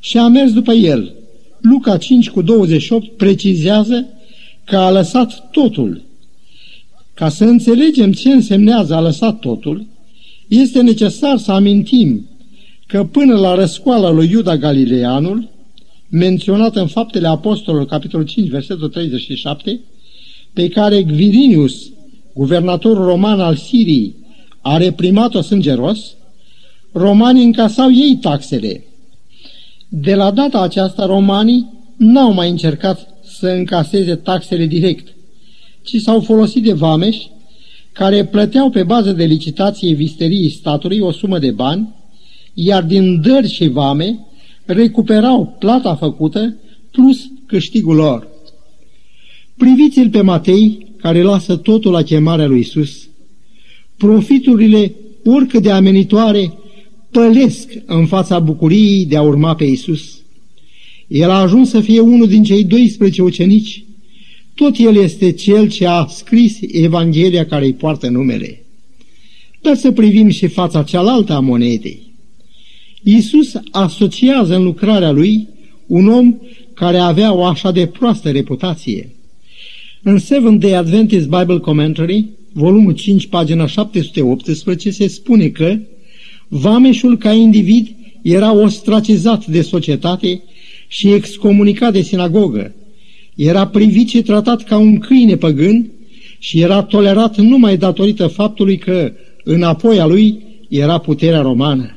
și 0.00 0.18
a 0.18 0.28
mers 0.28 0.52
după 0.52 0.72
el. 0.72 1.12
Luca 1.60 1.96
5 1.96 2.30
cu 2.30 2.42
28 2.42 3.16
precizează 3.16 4.06
că 4.64 4.76
a 4.76 4.90
lăsat 4.90 5.50
totul. 5.50 6.02
Ca 7.14 7.28
să 7.28 7.44
înțelegem 7.44 8.12
ce 8.12 8.30
însemnează 8.30 8.94
a 8.94 9.00
lăsat 9.00 9.38
totul, 9.38 9.86
este 10.48 10.82
necesar 10.82 11.38
să 11.38 11.52
amintim 11.52 12.28
că 12.86 13.04
până 13.04 13.36
la 13.36 13.54
răscoala 13.54 14.10
lui 14.10 14.30
Iuda 14.30 14.56
Galileanul, 14.56 15.48
menționat 16.08 16.76
în 16.76 16.86
Faptele 16.86 17.28
Apostolilor, 17.28 17.86
capitolul 17.86 18.26
5, 18.26 18.48
versetul 18.48 18.88
37, 18.88 19.80
pe 20.52 20.68
care 20.68 21.02
Gvirinius, 21.02 21.90
guvernatorul 22.34 23.04
roman 23.04 23.40
al 23.40 23.56
Siriei, 23.56 24.14
a 24.60 24.76
reprimat-o 24.76 25.40
sângeros, 25.40 26.15
romanii 26.96 27.44
încasau 27.44 27.90
ei 27.90 28.18
taxele. 28.20 28.84
De 29.88 30.14
la 30.14 30.30
data 30.30 30.60
aceasta, 30.60 31.06
romanii 31.06 31.66
n-au 31.96 32.32
mai 32.32 32.50
încercat 32.50 33.08
să 33.38 33.46
încaseze 33.46 34.14
taxele 34.14 34.66
direct, 34.66 35.14
ci 35.82 35.96
s-au 36.00 36.20
folosit 36.20 36.62
de 36.62 36.72
vameși 36.72 37.30
care 37.92 38.24
plăteau 38.24 38.70
pe 38.70 38.82
bază 38.82 39.12
de 39.12 39.24
licitație 39.24 39.94
visteriei 39.94 40.50
statului 40.50 40.98
o 40.98 41.12
sumă 41.12 41.38
de 41.38 41.50
bani, 41.50 41.94
iar 42.54 42.82
din 42.82 43.20
dări 43.20 43.48
și 43.48 43.68
vame 43.68 44.18
recuperau 44.64 45.56
plata 45.58 45.94
făcută 45.94 46.56
plus 46.90 47.18
câștigul 47.46 47.94
lor. 47.94 48.28
Priviți-l 49.56 50.10
pe 50.10 50.20
Matei, 50.20 50.94
care 51.00 51.22
lasă 51.22 51.56
totul 51.56 51.92
la 51.92 52.02
chemarea 52.02 52.46
lui 52.46 52.60
Isus. 52.60 53.08
Profiturile, 53.96 54.94
oricât 55.24 55.62
de 55.62 55.70
amenitoare, 55.70 56.52
pălesc 57.16 57.72
în 57.86 58.06
fața 58.06 58.38
bucuriei 58.38 59.06
de 59.06 59.16
a 59.16 59.22
urma 59.22 59.54
pe 59.54 59.64
Isus. 59.64 60.22
El 61.06 61.30
a 61.30 61.40
ajuns 61.40 61.68
să 61.68 61.80
fie 61.80 62.00
unul 62.00 62.28
din 62.28 62.42
cei 62.42 62.64
12 62.64 63.22
ucenici. 63.22 63.84
Tot 64.54 64.78
el 64.78 64.96
este 64.96 65.32
cel 65.32 65.68
ce 65.68 65.86
a 65.86 66.06
scris 66.06 66.58
Evanghelia 66.72 67.46
care 67.46 67.64
îi 67.64 67.72
poartă 67.72 68.08
numele. 68.08 68.64
Dar 69.62 69.76
să 69.76 69.92
privim 69.92 70.28
și 70.28 70.46
fața 70.46 70.82
cealaltă 70.82 71.32
a 71.32 71.40
monedei. 71.40 72.12
Iisus 73.02 73.52
asociază 73.70 74.56
în 74.56 74.62
lucrarea 74.62 75.10
lui 75.10 75.48
un 75.86 76.08
om 76.08 76.36
care 76.74 76.96
avea 76.96 77.34
o 77.34 77.44
așa 77.44 77.72
de 77.72 77.86
proastă 77.86 78.30
reputație. 78.30 79.14
În 80.02 80.18
Seventh 80.18 80.66
Day 80.66 80.74
Adventist 80.74 81.28
Bible 81.28 81.58
Commentary, 81.58 82.24
volumul 82.52 82.92
5, 82.92 83.26
pagina 83.26 83.66
718, 83.66 84.90
se 84.90 85.06
spune 85.06 85.48
că 85.48 85.78
vameșul 86.48 87.18
ca 87.18 87.32
individ 87.32 87.88
era 88.22 88.52
ostracizat 88.52 89.46
de 89.46 89.62
societate 89.62 90.42
și 90.88 91.12
excomunicat 91.12 91.92
de 91.92 92.02
sinagogă. 92.02 92.74
Era 93.34 93.66
privit 93.66 94.08
și 94.08 94.22
tratat 94.22 94.62
ca 94.62 94.76
un 94.78 94.98
câine 94.98 95.36
păgân 95.36 95.90
și 96.38 96.60
era 96.60 96.82
tolerat 96.82 97.36
numai 97.36 97.76
datorită 97.76 98.26
faptului 98.26 98.78
că 98.78 99.12
înapoi 99.44 100.00
a 100.00 100.06
lui 100.06 100.42
era 100.68 100.98
puterea 100.98 101.40
romană. 101.40 101.96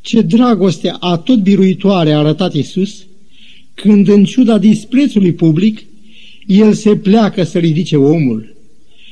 Ce 0.00 0.20
dragoste 0.20 0.94
atot 0.98 1.38
biruitoare 1.38 2.12
a 2.12 2.18
arătat 2.18 2.54
Iisus 2.54 3.06
când, 3.74 4.08
în 4.08 4.24
ciuda 4.24 4.58
disprețului 4.58 5.32
public, 5.32 5.84
El 6.46 6.72
se 6.72 6.96
pleacă 6.96 7.42
să 7.42 7.58
ridice 7.58 7.96
omul. 7.96 8.56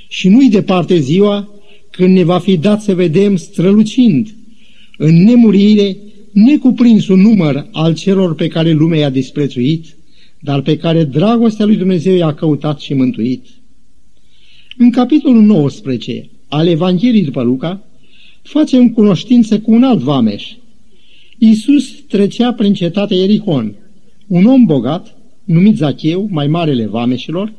Și 0.09 0.29
nu-i 0.29 0.49
departe 0.49 0.99
ziua 0.99 1.49
când 1.91 2.15
ne 2.17 2.23
va 2.23 2.39
fi 2.39 2.57
dat 2.57 2.83
să 2.83 2.95
vedem 2.95 3.37
strălucind 3.37 4.35
în 4.97 5.23
nemurire 5.23 5.97
necuprinsul 6.33 7.19
număr 7.19 7.69
al 7.73 7.95
celor 7.95 8.35
pe 8.35 8.49
care 8.49 8.71
lumea 8.73 8.99
i-a 8.99 9.11
disprețuit, 9.11 9.97
dar 10.41 10.61
pe 10.61 10.77
care 10.77 11.05
dragostea 11.05 11.67
lui 11.67 11.77
Dumnezeu 11.77 12.17
i-a 12.17 12.35
căutat 12.35 12.81
și 12.81 12.95
mântuit. 12.95 13.47
În 14.77 14.91
capitolul 14.91 15.43
19 15.43 16.29
al 16.49 16.67
Evangheliei 16.67 17.25
după 17.25 17.43
Luca, 17.43 17.85
facem 18.43 18.91
cunoștință 18.91 19.61
cu 19.61 19.73
un 19.73 19.83
alt 19.83 20.01
vameș. 20.01 20.53
Iisus 21.39 21.93
trecea 22.09 22.53
prin 22.53 22.75
cetatea 22.75 23.17
Erihon. 23.17 23.75
Un 24.27 24.45
om 24.45 24.65
bogat, 24.65 25.17
numit 25.45 25.77
Zacheu, 25.77 26.29
mai 26.31 26.47
marele 26.47 26.87
vameșilor, 26.87 27.53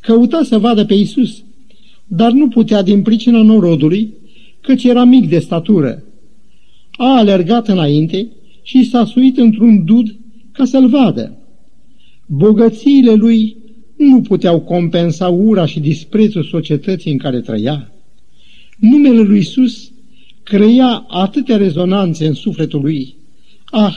căuta 0.00 0.42
să 0.42 0.58
vadă 0.58 0.84
pe 0.84 0.94
Iisus, 0.94 1.42
dar 2.06 2.32
nu 2.32 2.48
putea 2.48 2.82
din 2.82 3.02
pricina 3.02 3.42
norodului, 3.42 4.14
căci 4.60 4.84
era 4.84 5.04
mic 5.04 5.28
de 5.28 5.38
statură 5.38 6.04
a 6.96 7.16
alergat 7.16 7.68
înainte 7.68 8.28
și 8.62 8.84
s-a 8.84 9.04
suit 9.04 9.38
într-un 9.38 9.84
dud 9.84 10.16
ca 10.52 10.64
să-l 10.64 10.88
vadă. 10.88 11.36
Bogățiile 12.26 13.12
lui 13.12 13.56
nu 13.96 14.20
puteau 14.20 14.60
compensa 14.60 15.28
ura 15.28 15.66
și 15.66 15.80
disprețul 15.80 16.42
societății 16.42 17.12
în 17.12 17.18
care 17.18 17.40
trăia. 17.40 17.92
Numele 18.78 19.20
lui 19.20 19.38
Isus 19.38 19.92
creia 20.42 21.04
atâtea 21.08 21.56
rezonanțe 21.56 22.26
în 22.26 22.34
sufletul 22.34 22.80
lui. 22.80 23.14
Ah, 23.64 23.94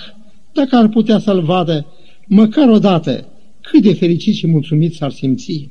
dacă 0.54 0.76
ar 0.76 0.88
putea 0.88 1.20
să-l 1.20 1.41
vadă, 1.41 1.86
măcar 2.28 2.70
odată, 2.70 3.28
cât 3.62 3.82
de 3.82 3.93
fericit 3.93 4.36
și 4.36 4.48
mulțumit 4.48 4.93
s-ar 4.93 5.12
simți. 5.12 5.70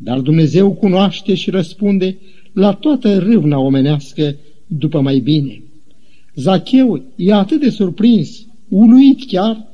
Dar 0.00 0.20
Dumnezeu 0.20 0.72
cunoaște 0.72 1.34
și 1.34 1.50
răspunde 1.50 2.16
la 2.52 2.72
toată 2.72 3.18
râvna 3.18 3.58
omenească 3.58 4.36
după 4.66 5.00
mai 5.00 5.18
bine. 5.18 5.62
Zacheu 6.34 7.02
e 7.16 7.32
atât 7.32 7.60
de 7.60 7.70
surprins, 7.70 8.46
uluit 8.68 9.26
chiar, 9.26 9.66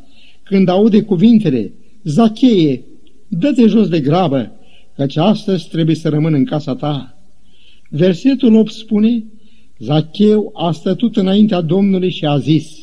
când 0.43 0.69
aude 0.69 1.03
cuvintele, 1.03 1.73
Zacheie, 2.03 2.83
dă-te 3.29 3.67
jos 3.67 3.89
de 3.89 4.01
grabă, 4.01 4.53
căci 4.97 5.17
astăzi 5.17 5.69
trebuie 5.69 5.95
să 5.95 6.09
rămân 6.09 6.35
în 6.35 6.45
casa 6.45 6.75
ta. 6.75 7.19
Versetul 7.89 8.55
8 8.55 8.73
spune, 8.73 9.25
Zacheu 9.79 10.53
a 10.55 10.73
stătut 10.73 11.17
înaintea 11.17 11.61
Domnului 11.61 12.11
și 12.11 12.25
a 12.25 12.39
zis, 12.39 12.79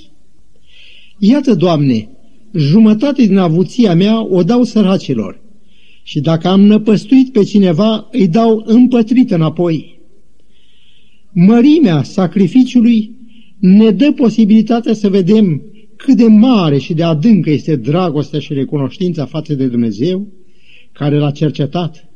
Iată, 1.20 1.56
Doamne, 1.56 2.10
jumătate 2.54 3.26
din 3.26 3.38
avuția 3.38 3.96
mea 3.96 4.26
o 4.26 4.44
dau 4.44 4.64
săracilor 4.64 5.41
și 6.04 6.20
dacă 6.20 6.48
am 6.48 6.62
năpăstuit 6.62 7.32
pe 7.32 7.44
cineva, 7.44 8.08
îi 8.12 8.28
dau 8.28 8.64
împătrit 8.66 9.32
înapoi. 9.32 10.00
Mărimea 11.32 12.04
sacrificiului 12.04 13.16
ne 13.60 13.90
dă 13.90 14.12
posibilitatea 14.12 14.94
să 14.94 15.10
vedem 15.10 15.62
cât 15.96 16.18
de 16.18 16.28
mare 16.28 16.78
și 16.78 16.94
de 16.94 17.04
adâncă 17.04 17.50
este 17.50 17.76
dragostea 17.76 18.40
și 18.40 18.54
recunoștința 18.54 19.26
față 19.26 19.54
de 19.54 19.68
Dumnezeu, 19.68 20.28
care 20.92 21.18
l-a 21.18 21.32
cercetat. 21.32 22.10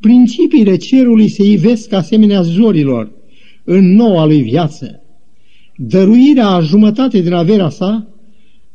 Principiile 0.00 0.76
cerului 0.76 1.28
se 1.28 1.44
ivesc 1.44 1.92
asemenea 1.92 2.42
zorilor 2.42 3.12
în 3.64 3.94
noua 3.94 4.24
lui 4.24 4.42
viață. 4.42 5.02
Dăruirea 5.76 6.46
a 6.46 6.60
jumătate 6.60 7.20
din 7.20 7.32
averea 7.32 7.68
sa 7.68 8.08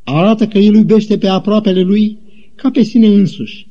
arată 0.03 0.47
că 0.47 0.57
el 0.57 0.75
iubește 0.75 1.17
pe 1.17 1.27
aproapele 1.27 1.81
lui 1.81 2.17
ca 2.55 2.69
pe 2.71 2.83
sine 2.83 3.07
însuși. 3.07 3.67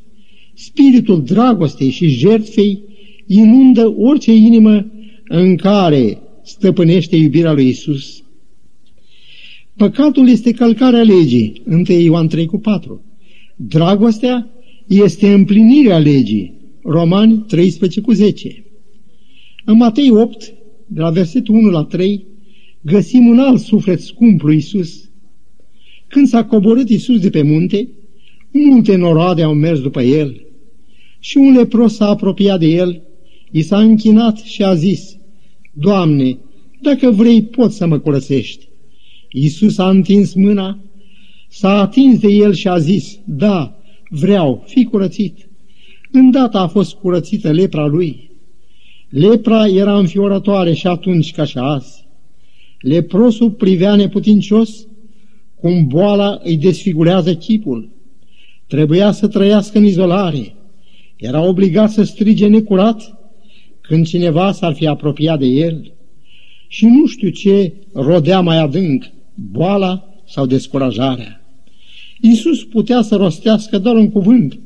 Spiritul 0.58 1.22
dragostei 1.22 1.90
și 1.90 2.08
jertfei 2.08 2.82
inundă 3.26 3.94
orice 3.98 4.32
inimă 4.32 4.86
în 5.28 5.56
care 5.56 6.18
stăpânește 6.42 7.16
iubirea 7.16 7.52
lui 7.52 7.68
Isus. 7.68 8.22
Păcatul 9.76 10.28
este 10.28 10.52
călcarea 10.52 11.02
legii, 11.02 11.62
1 11.66 11.82
Ioan 12.00 12.28
3 12.28 12.46
cu 12.46 12.58
4. 12.58 13.04
Dragostea 13.56 14.50
este 14.86 15.32
împlinirea 15.32 15.98
legii, 15.98 16.54
Romani 16.82 17.44
13 17.46 18.00
cu 18.00 18.12
10. 18.12 18.64
În 19.64 19.76
Matei 19.76 20.10
8, 20.10 20.52
de 20.86 21.00
la 21.00 21.10
versetul 21.10 21.54
1 21.54 21.70
la 21.70 21.84
3, 21.84 22.24
găsim 22.80 23.26
un 23.26 23.38
alt 23.38 23.60
suflet 23.60 24.00
scump 24.00 24.40
lui 24.40 24.56
Isus. 24.56 25.10
Când 26.08 26.26
s-a 26.26 26.44
coborât 26.44 26.88
Isus 26.88 27.20
de 27.20 27.30
pe 27.30 27.42
munte, 27.42 27.88
multe 28.50 28.96
noroade 28.96 29.42
au 29.42 29.54
mers 29.54 29.80
după 29.80 30.02
el 30.02 30.45
și 31.26 31.36
un 31.36 31.52
lepros 31.52 31.94
s-a 31.94 32.08
apropiat 32.08 32.58
de 32.58 32.66
el, 32.66 33.02
i 33.50 33.62
s-a 33.62 33.78
închinat 33.78 34.38
și 34.38 34.62
a 34.62 34.74
zis, 34.74 35.16
Doamne, 35.72 36.38
dacă 36.80 37.10
vrei, 37.10 37.42
poți 37.42 37.76
să 37.76 37.86
mă 37.86 37.98
curățești. 37.98 38.68
Iisus 39.30 39.78
a 39.78 39.88
întins 39.88 40.34
mâna, 40.34 40.78
s-a 41.48 41.80
atins 41.80 42.18
de 42.18 42.28
el 42.28 42.54
și 42.54 42.68
a 42.68 42.78
zis, 42.78 43.18
da, 43.24 43.78
vreau, 44.08 44.64
fi 44.66 44.84
curățit. 44.84 45.48
Îndată 46.12 46.58
a 46.58 46.66
fost 46.66 46.94
curățită 46.94 47.50
lepra 47.50 47.86
lui. 47.86 48.30
Lepra 49.08 49.66
era 49.66 49.98
înfiorătoare 49.98 50.72
și 50.72 50.86
atunci 50.86 51.32
ca 51.32 51.44
și 51.44 51.58
azi. 51.58 52.06
Leprosul 52.80 53.50
privea 53.50 53.94
neputincios 53.94 54.86
cum 55.60 55.86
boala 55.86 56.40
îi 56.42 56.56
desfigurează 56.56 57.34
chipul. 57.34 57.90
Trebuia 58.66 59.12
să 59.12 59.28
trăiască 59.28 59.78
în 59.78 59.84
izolare. 59.84 60.56
Era 61.16 61.40
obligat 61.40 61.90
să 61.90 62.02
strige 62.02 62.46
necurat 62.46 63.16
când 63.80 64.06
cineva 64.06 64.52
s-ar 64.52 64.74
fi 64.74 64.86
apropiat 64.86 65.38
de 65.38 65.46
el. 65.46 65.92
Și 66.68 66.84
nu 66.86 67.06
știu 67.06 67.28
ce 67.28 67.72
rodea 67.92 68.40
mai 68.40 68.58
adânc, 68.58 69.04
boala 69.34 70.08
sau 70.28 70.46
descurajarea. 70.46 71.40
Iisus 72.20 72.64
putea 72.64 73.02
să 73.02 73.16
rostească 73.16 73.78
doar 73.78 73.94
un 73.94 74.10
cuvânt 74.10 74.58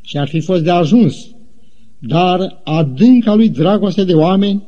și 0.00 0.18
ar 0.18 0.28
fi 0.28 0.40
fost 0.40 0.62
de 0.62 0.70
ajuns, 0.70 1.26
dar 1.98 2.60
adânca 2.64 3.34
lui 3.34 3.48
dragoste 3.48 4.04
de 4.04 4.14
oameni 4.14 4.62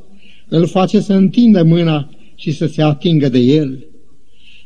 îl 0.48 0.66
face 0.66 1.00
să 1.00 1.12
întindă 1.12 1.62
mâna 1.62 2.10
și 2.34 2.50
să 2.50 2.66
se 2.66 2.82
atingă 2.82 3.28
de 3.28 3.38
el. 3.38 3.86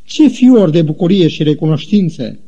Ce 0.05 0.27
fior 0.27 0.69
de 0.69 0.81
bucurie 0.81 1.27
și 1.27 1.43
recunoștință 1.43 2.39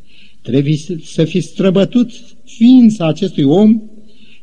trebuie 0.42 0.78
să 1.04 1.24
fi 1.24 1.40
străbătut 1.40 2.12
ființa 2.44 3.08
acestui 3.08 3.44
om 3.44 3.82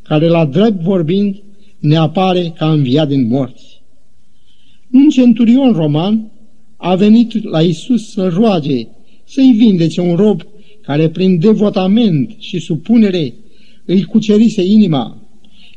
care 0.02 0.28
la 0.28 0.44
drept 0.44 0.82
vorbind 0.82 1.42
ne 1.78 1.96
apare 1.96 2.52
ca 2.56 2.72
înviat 2.72 3.08
din 3.08 3.26
morți. 3.26 3.82
Un 4.92 5.08
centurion 5.08 5.72
roman 5.72 6.30
a 6.76 6.94
venit 6.94 7.44
la 7.44 7.60
Isus 7.62 8.10
să 8.10 8.28
roage 8.28 8.86
să-i 9.24 9.52
vindece 9.56 10.00
un 10.00 10.16
rob 10.16 10.42
care 10.82 11.08
prin 11.08 11.38
devotament 11.38 12.34
și 12.38 12.58
supunere 12.58 13.34
îi 13.84 14.02
cucerise 14.02 14.62
inima. 14.62 15.22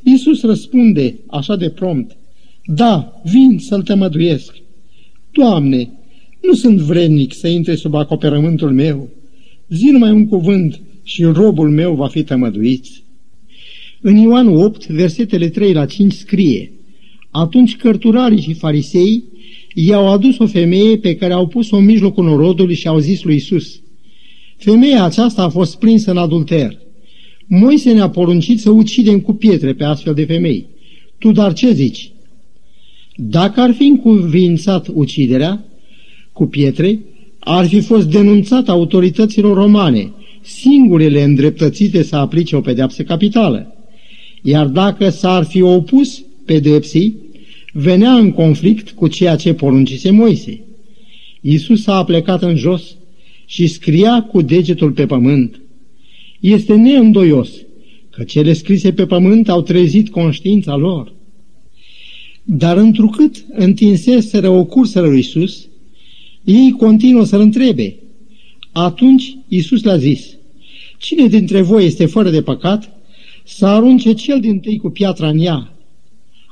Isus 0.03 0.41
răspunde 0.41 1.19
așa 1.27 1.55
de 1.55 1.69
prompt, 1.69 2.17
Da, 2.65 3.21
vin 3.23 3.59
să-l 3.59 3.81
tămăduiesc. 3.81 4.55
Doamne, 5.31 5.89
nu 6.41 6.53
sunt 6.53 6.79
vrednic 6.79 7.33
să 7.33 7.47
intre 7.47 7.75
sub 7.75 7.93
acoperământul 7.93 8.71
meu. 8.71 9.09
Zi 9.69 9.85
numai 9.85 10.11
un 10.11 10.27
cuvânt 10.27 10.81
și 11.03 11.23
robul 11.23 11.69
meu 11.69 11.95
va 11.95 12.07
fi 12.07 12.23
tămăduit. 12.23 12.85
În 14.01 14.15
Ioan 14.15 14.47
8, 14.47 14.87
versetele 14.87 15.49
3 15.49 15.73
la 15.73 15.85
5 15.85 16.13
scrie, 16.13 16.71
Atunci 17.31 17.75
cărturarii 17.75 18.41
și 18.41 18.53
farisei 18.53 19.23
i-au 19.73 20.11
adus 20.11 20.37
o 20.37 20.47
femeie 20.47 20.97
pe 20.97 21.15
care 21.15 21.33
au 21.33 21.47
pus-o 21.47 21.75
în 21.75 21.85
mijlocul 21.85 22.23
norodului 22.23 22.75
și 22.75 22.87
au 22.87 22.99
zis 22.99 23.23
lui 23.23 23.35
Isus, 23.35 23.79
Femeia 24.57 25.03
aceasta 25.03 25.43
a 25.43 25.49
fost 25.49 25.79
prinsă 25.79 26.11
în 26.11 26.17
adulter. 26.17 26.77
Moise 27.47 27.93
ne-a 27.93 28.09
poruncit 28.09 28.59
să 28.59 28.69
ucidem 28.69 29.19
cu 29.19 29.33
pietre 29.33 29.73
pe 29.73 29.83
astfel 29.83 30.13
de 30.13 30.25
femei. 30.25 30.65
Tu 31.17 31.31
dar 31.31 31.53
ce 31.53 31.73
zici? 31.73 32.11
Dacă 33.15 33.61
ar 33.61 33.73
fi 33.73 33.83
încuvințat 33.83 34.87
uciderea 34.93 35.65
cu 36.33 36.45
pietre, 36.45 36.99
ar 37.39 37.67
fi 37.67 37.81
fost 37.81 38.09
denunțat 38.09 38.69
autorităților 38.69 39.55
romane, 39.57 40.11
singurele 40.41 41.23
îndreptățite 41.23 42.03
să 42.03 42.15
aplice 42.15 42.55
o 42.55 42.61
pedeapsă 42.61 43.03
capitală. 43.03 43.74
Iar 44.47 44.67
dacă 44.67 45.09
s-ar 45.09 45.43
fi 45.43 45.61
opus 45.61 46.23
pedepsii, 46.45 47.15
venea 47.73 48.13
în 48.13 48.31
conflict 48.31 48.89
cu 48.89 49.07
ceea 49.07 49.35
ce 49.35 49.53
poruncise 49.53 50.11
Moise. 50.11 50.61
Iisus 51.41 51.87
a 51.87 52.03
plecat 52.03 52.41
în 52.41 52.55
jos 52.55 52.95
și 53.45 53.67
scria 53.67 54.21
cu 54.21 54.41
degetul 54.41 54.91
pe 54.91 55.05
pământ. 55.05 55.61
Este 56.39 56.75
neîndoios 56.75 57.49
că 58.09 58.23
cele 58.23 58.53
scrise 58.53 58.93
pe 58.93 59.05
pământ 59.05 59.49
au 59.49 59.61
trezit 59.61 60.09
conștiința 60.09 60.75
lor. 60.75 61.13
Dar 62.43 62.77
întrucât 62.77 63.45
întinseseră 63.51 64.49
o 64.49 64.65
cursă 64.65 65.01
lui 65.01 65.15
Iisus, 65.15 65.67
ei 66.43 66.71
continuă 66.77 67.23
să-L 67.23 67.41
întrebe. 67.41 67.95
Atunci 68.71 69.37
Iisus 69.47 69.83
le-a 69.83 69.97
zis, 69.97 70.25
Cine 70.97 71.27
dintre 71.27 71.61
voi 71.61 71.85
este 71.85 72.05
fără 72.05 72.29
de 72.29 72.41
păcat, 72.41 72.95
să 73.45 73.65
arunce 73.65 74.13
cel 74.13 74.39
din 74.39 74.59
tâi 74.59 74.77
cu 74.77 74.89
piatra 74.89 75.29
în 75.29 75.39
ea. 75.39 75.73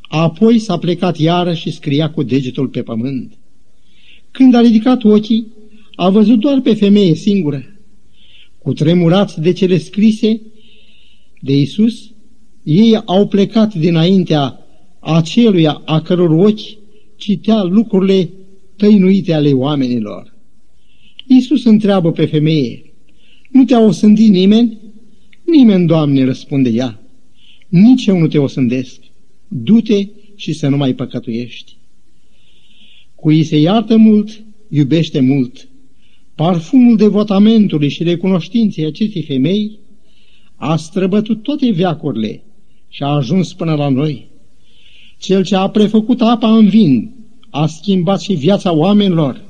Apoi 0.02 0.60
s-a 0.60 0.78
plecat 0.78 1.18
iară 1.18 1.54
și 1.54 1.72
scria 1.72 2.12
cu 2.12 2.24
degetul 2.24 2.68
pe 2.68 2.82
pământ. 2.82 3.38
Când 4.32 4.56
a 4.56 4.62
ridicat 4.62 5.04
ochii, 5.04 5.48
a 5.96 6.10
văzut 6.10 6.40
doar 6.40 6.62
pe 6.62 6.74
femeie 6.74 7.16
singură. 7.16 7.66
Cu 8.58 8.74
tremurați 8.74 9.42
de 9.42 9.52
cele 9.52 9.78
scrise 9.78 10.42
de 11.40 11.58
Isus, 11.58 12.12
ei 12.64 13.02
au 13.06 13.28
plecat 13.28 13.74
dinaintea 13.74 14.60
aceluia 15.00 15.82
a 15.86 16.02
căror 16.02 16.30
ochi 16.30 16.78
citea 17.16 17.64
lucrurile 17.64 18.30
tăinuite 18.76 19.34
ale 19.34 19.52
oamenilor. 19.52 20.34
Iisus 21.28 21.66
întreabă 21.66 22.12
pe 22.12 22.26
femeie, 22.26 22.94
nu 23.50 23.64
te-a 23.64 23.80
osândit 23.80 24.30
nimeni? 24.30 24.78
Nimeni, 25.44 25.88
Doamne, 25.88 26.24
răspunde 26.24 26.70
ea. 26.70 27.00
Nici 27.68 28.06
eu 28.06 28.18
nu 28.18 28.28
te 28.28 28.38
osândesc. 28.38 29.00
Du-te 29.48 30.08
și 30.36 30.54
să 30.54 30.68
nu 30.68 30.78
mai 30.78 30.94
păcătuiești. 30.94 31.76
Cui 33.16 33.44
se 33.44 33.58
iartă 33.58 33.98
mult, 33.98 34.44
iubește 34.70 35.20
mult. 35.20 35.68
Parfumul 36.36 36.98
devotamentului 36.98 37.90
și 37.90 38.04
recunoștinței 38.04 38.86
acestei 38.86 39.22
femei 39.22 39.80
a 40.56 40.76
străbătut 40.76 41.44
toate 41.44 41.72
veacurile 41.72 42.44
și 42.90 43.04
a 43.04 43.08
ajuns 43.08 43.54
până 43.54 43.76
la 43.76 43.90
noi. 43.90 44.28
Cel 45.20 45.44
ce 45.44 45.56
a 45.56 45.68
prefăcut 45.68 46.22
apa 46.22 46.58
în 46.58 46.68
vin 46.68 47.12
a 47.50 47.66
schimbat 47.66 48.22
și 48.22 48.34
viața 48.34 48.74
oamenilor. 48.74 49.42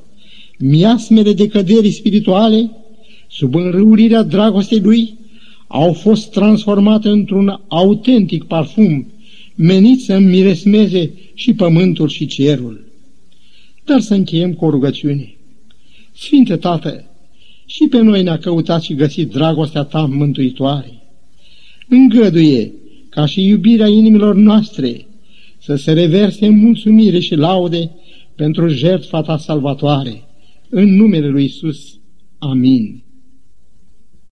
Miasmele 0.59 1.33
de 1.33 1.47
căderi 1.47 1.91
spirituale, 1.91 2.71
sub 3.29 3.55
înrăurirea 3.55 4.23
dragostei 4.23 4.79
lui, 4.79 5.17
au 5.73 5.93
fost 5.93 6.31
transformate 6.31 7.09
într-un 7.09 7.61
autentic 7.67 8.43
parfum 8.43 9.11
menit 9.55 10.01
să 10.01 10.19
miresmeze 10.19 11.13
și 11.33 11.53
pământul 11.53 12.07
și 12.07 12.25
cerul. 12.25 12.85
Dar 13.85 13.99
să 13.99 14.13
încheiem 14.13 14.53
cu 14.53 14.65
o 14.65 14.69
rugăciune. 14.69 15.35
Sfinte 16.15 16.55
Tată, 16.55 17.05
și 17.65 17.87
pe 17.89 18.01
noi 18.01 18.23
ne-a 18.23 18.37
căutat 18.37 18.81
și 18.81 18.93
găsit 18.93 19.31
dragostea 19.31 19.83
Ta 19.83 20.05
mântuitoare. 20.05 21.01
Îngăduie 21.87 22.71
ca 23.09 23.25
și 23.25 23.45
iubirea 23.45 23.87
inimilor 23.87 24.35
noastre 24.35 25.05
să 25.59 25.75
se 25.75 25.91
reverse 25.91 26.45
în 26.45 26.57
mulțumire 26.57 27.19
și 27.19 27.35
laude 27.35 27.91
pentru 28.35 28.67
jertfa 28.67 29.21
Ta 29.21 29.37
salvatoare. 29.37 30.23
În 30.69 30.95
numele 30.95 31.27
Lui 31.27 31.43
Isus. 31.43 31.99
Amin. 32.37 33.03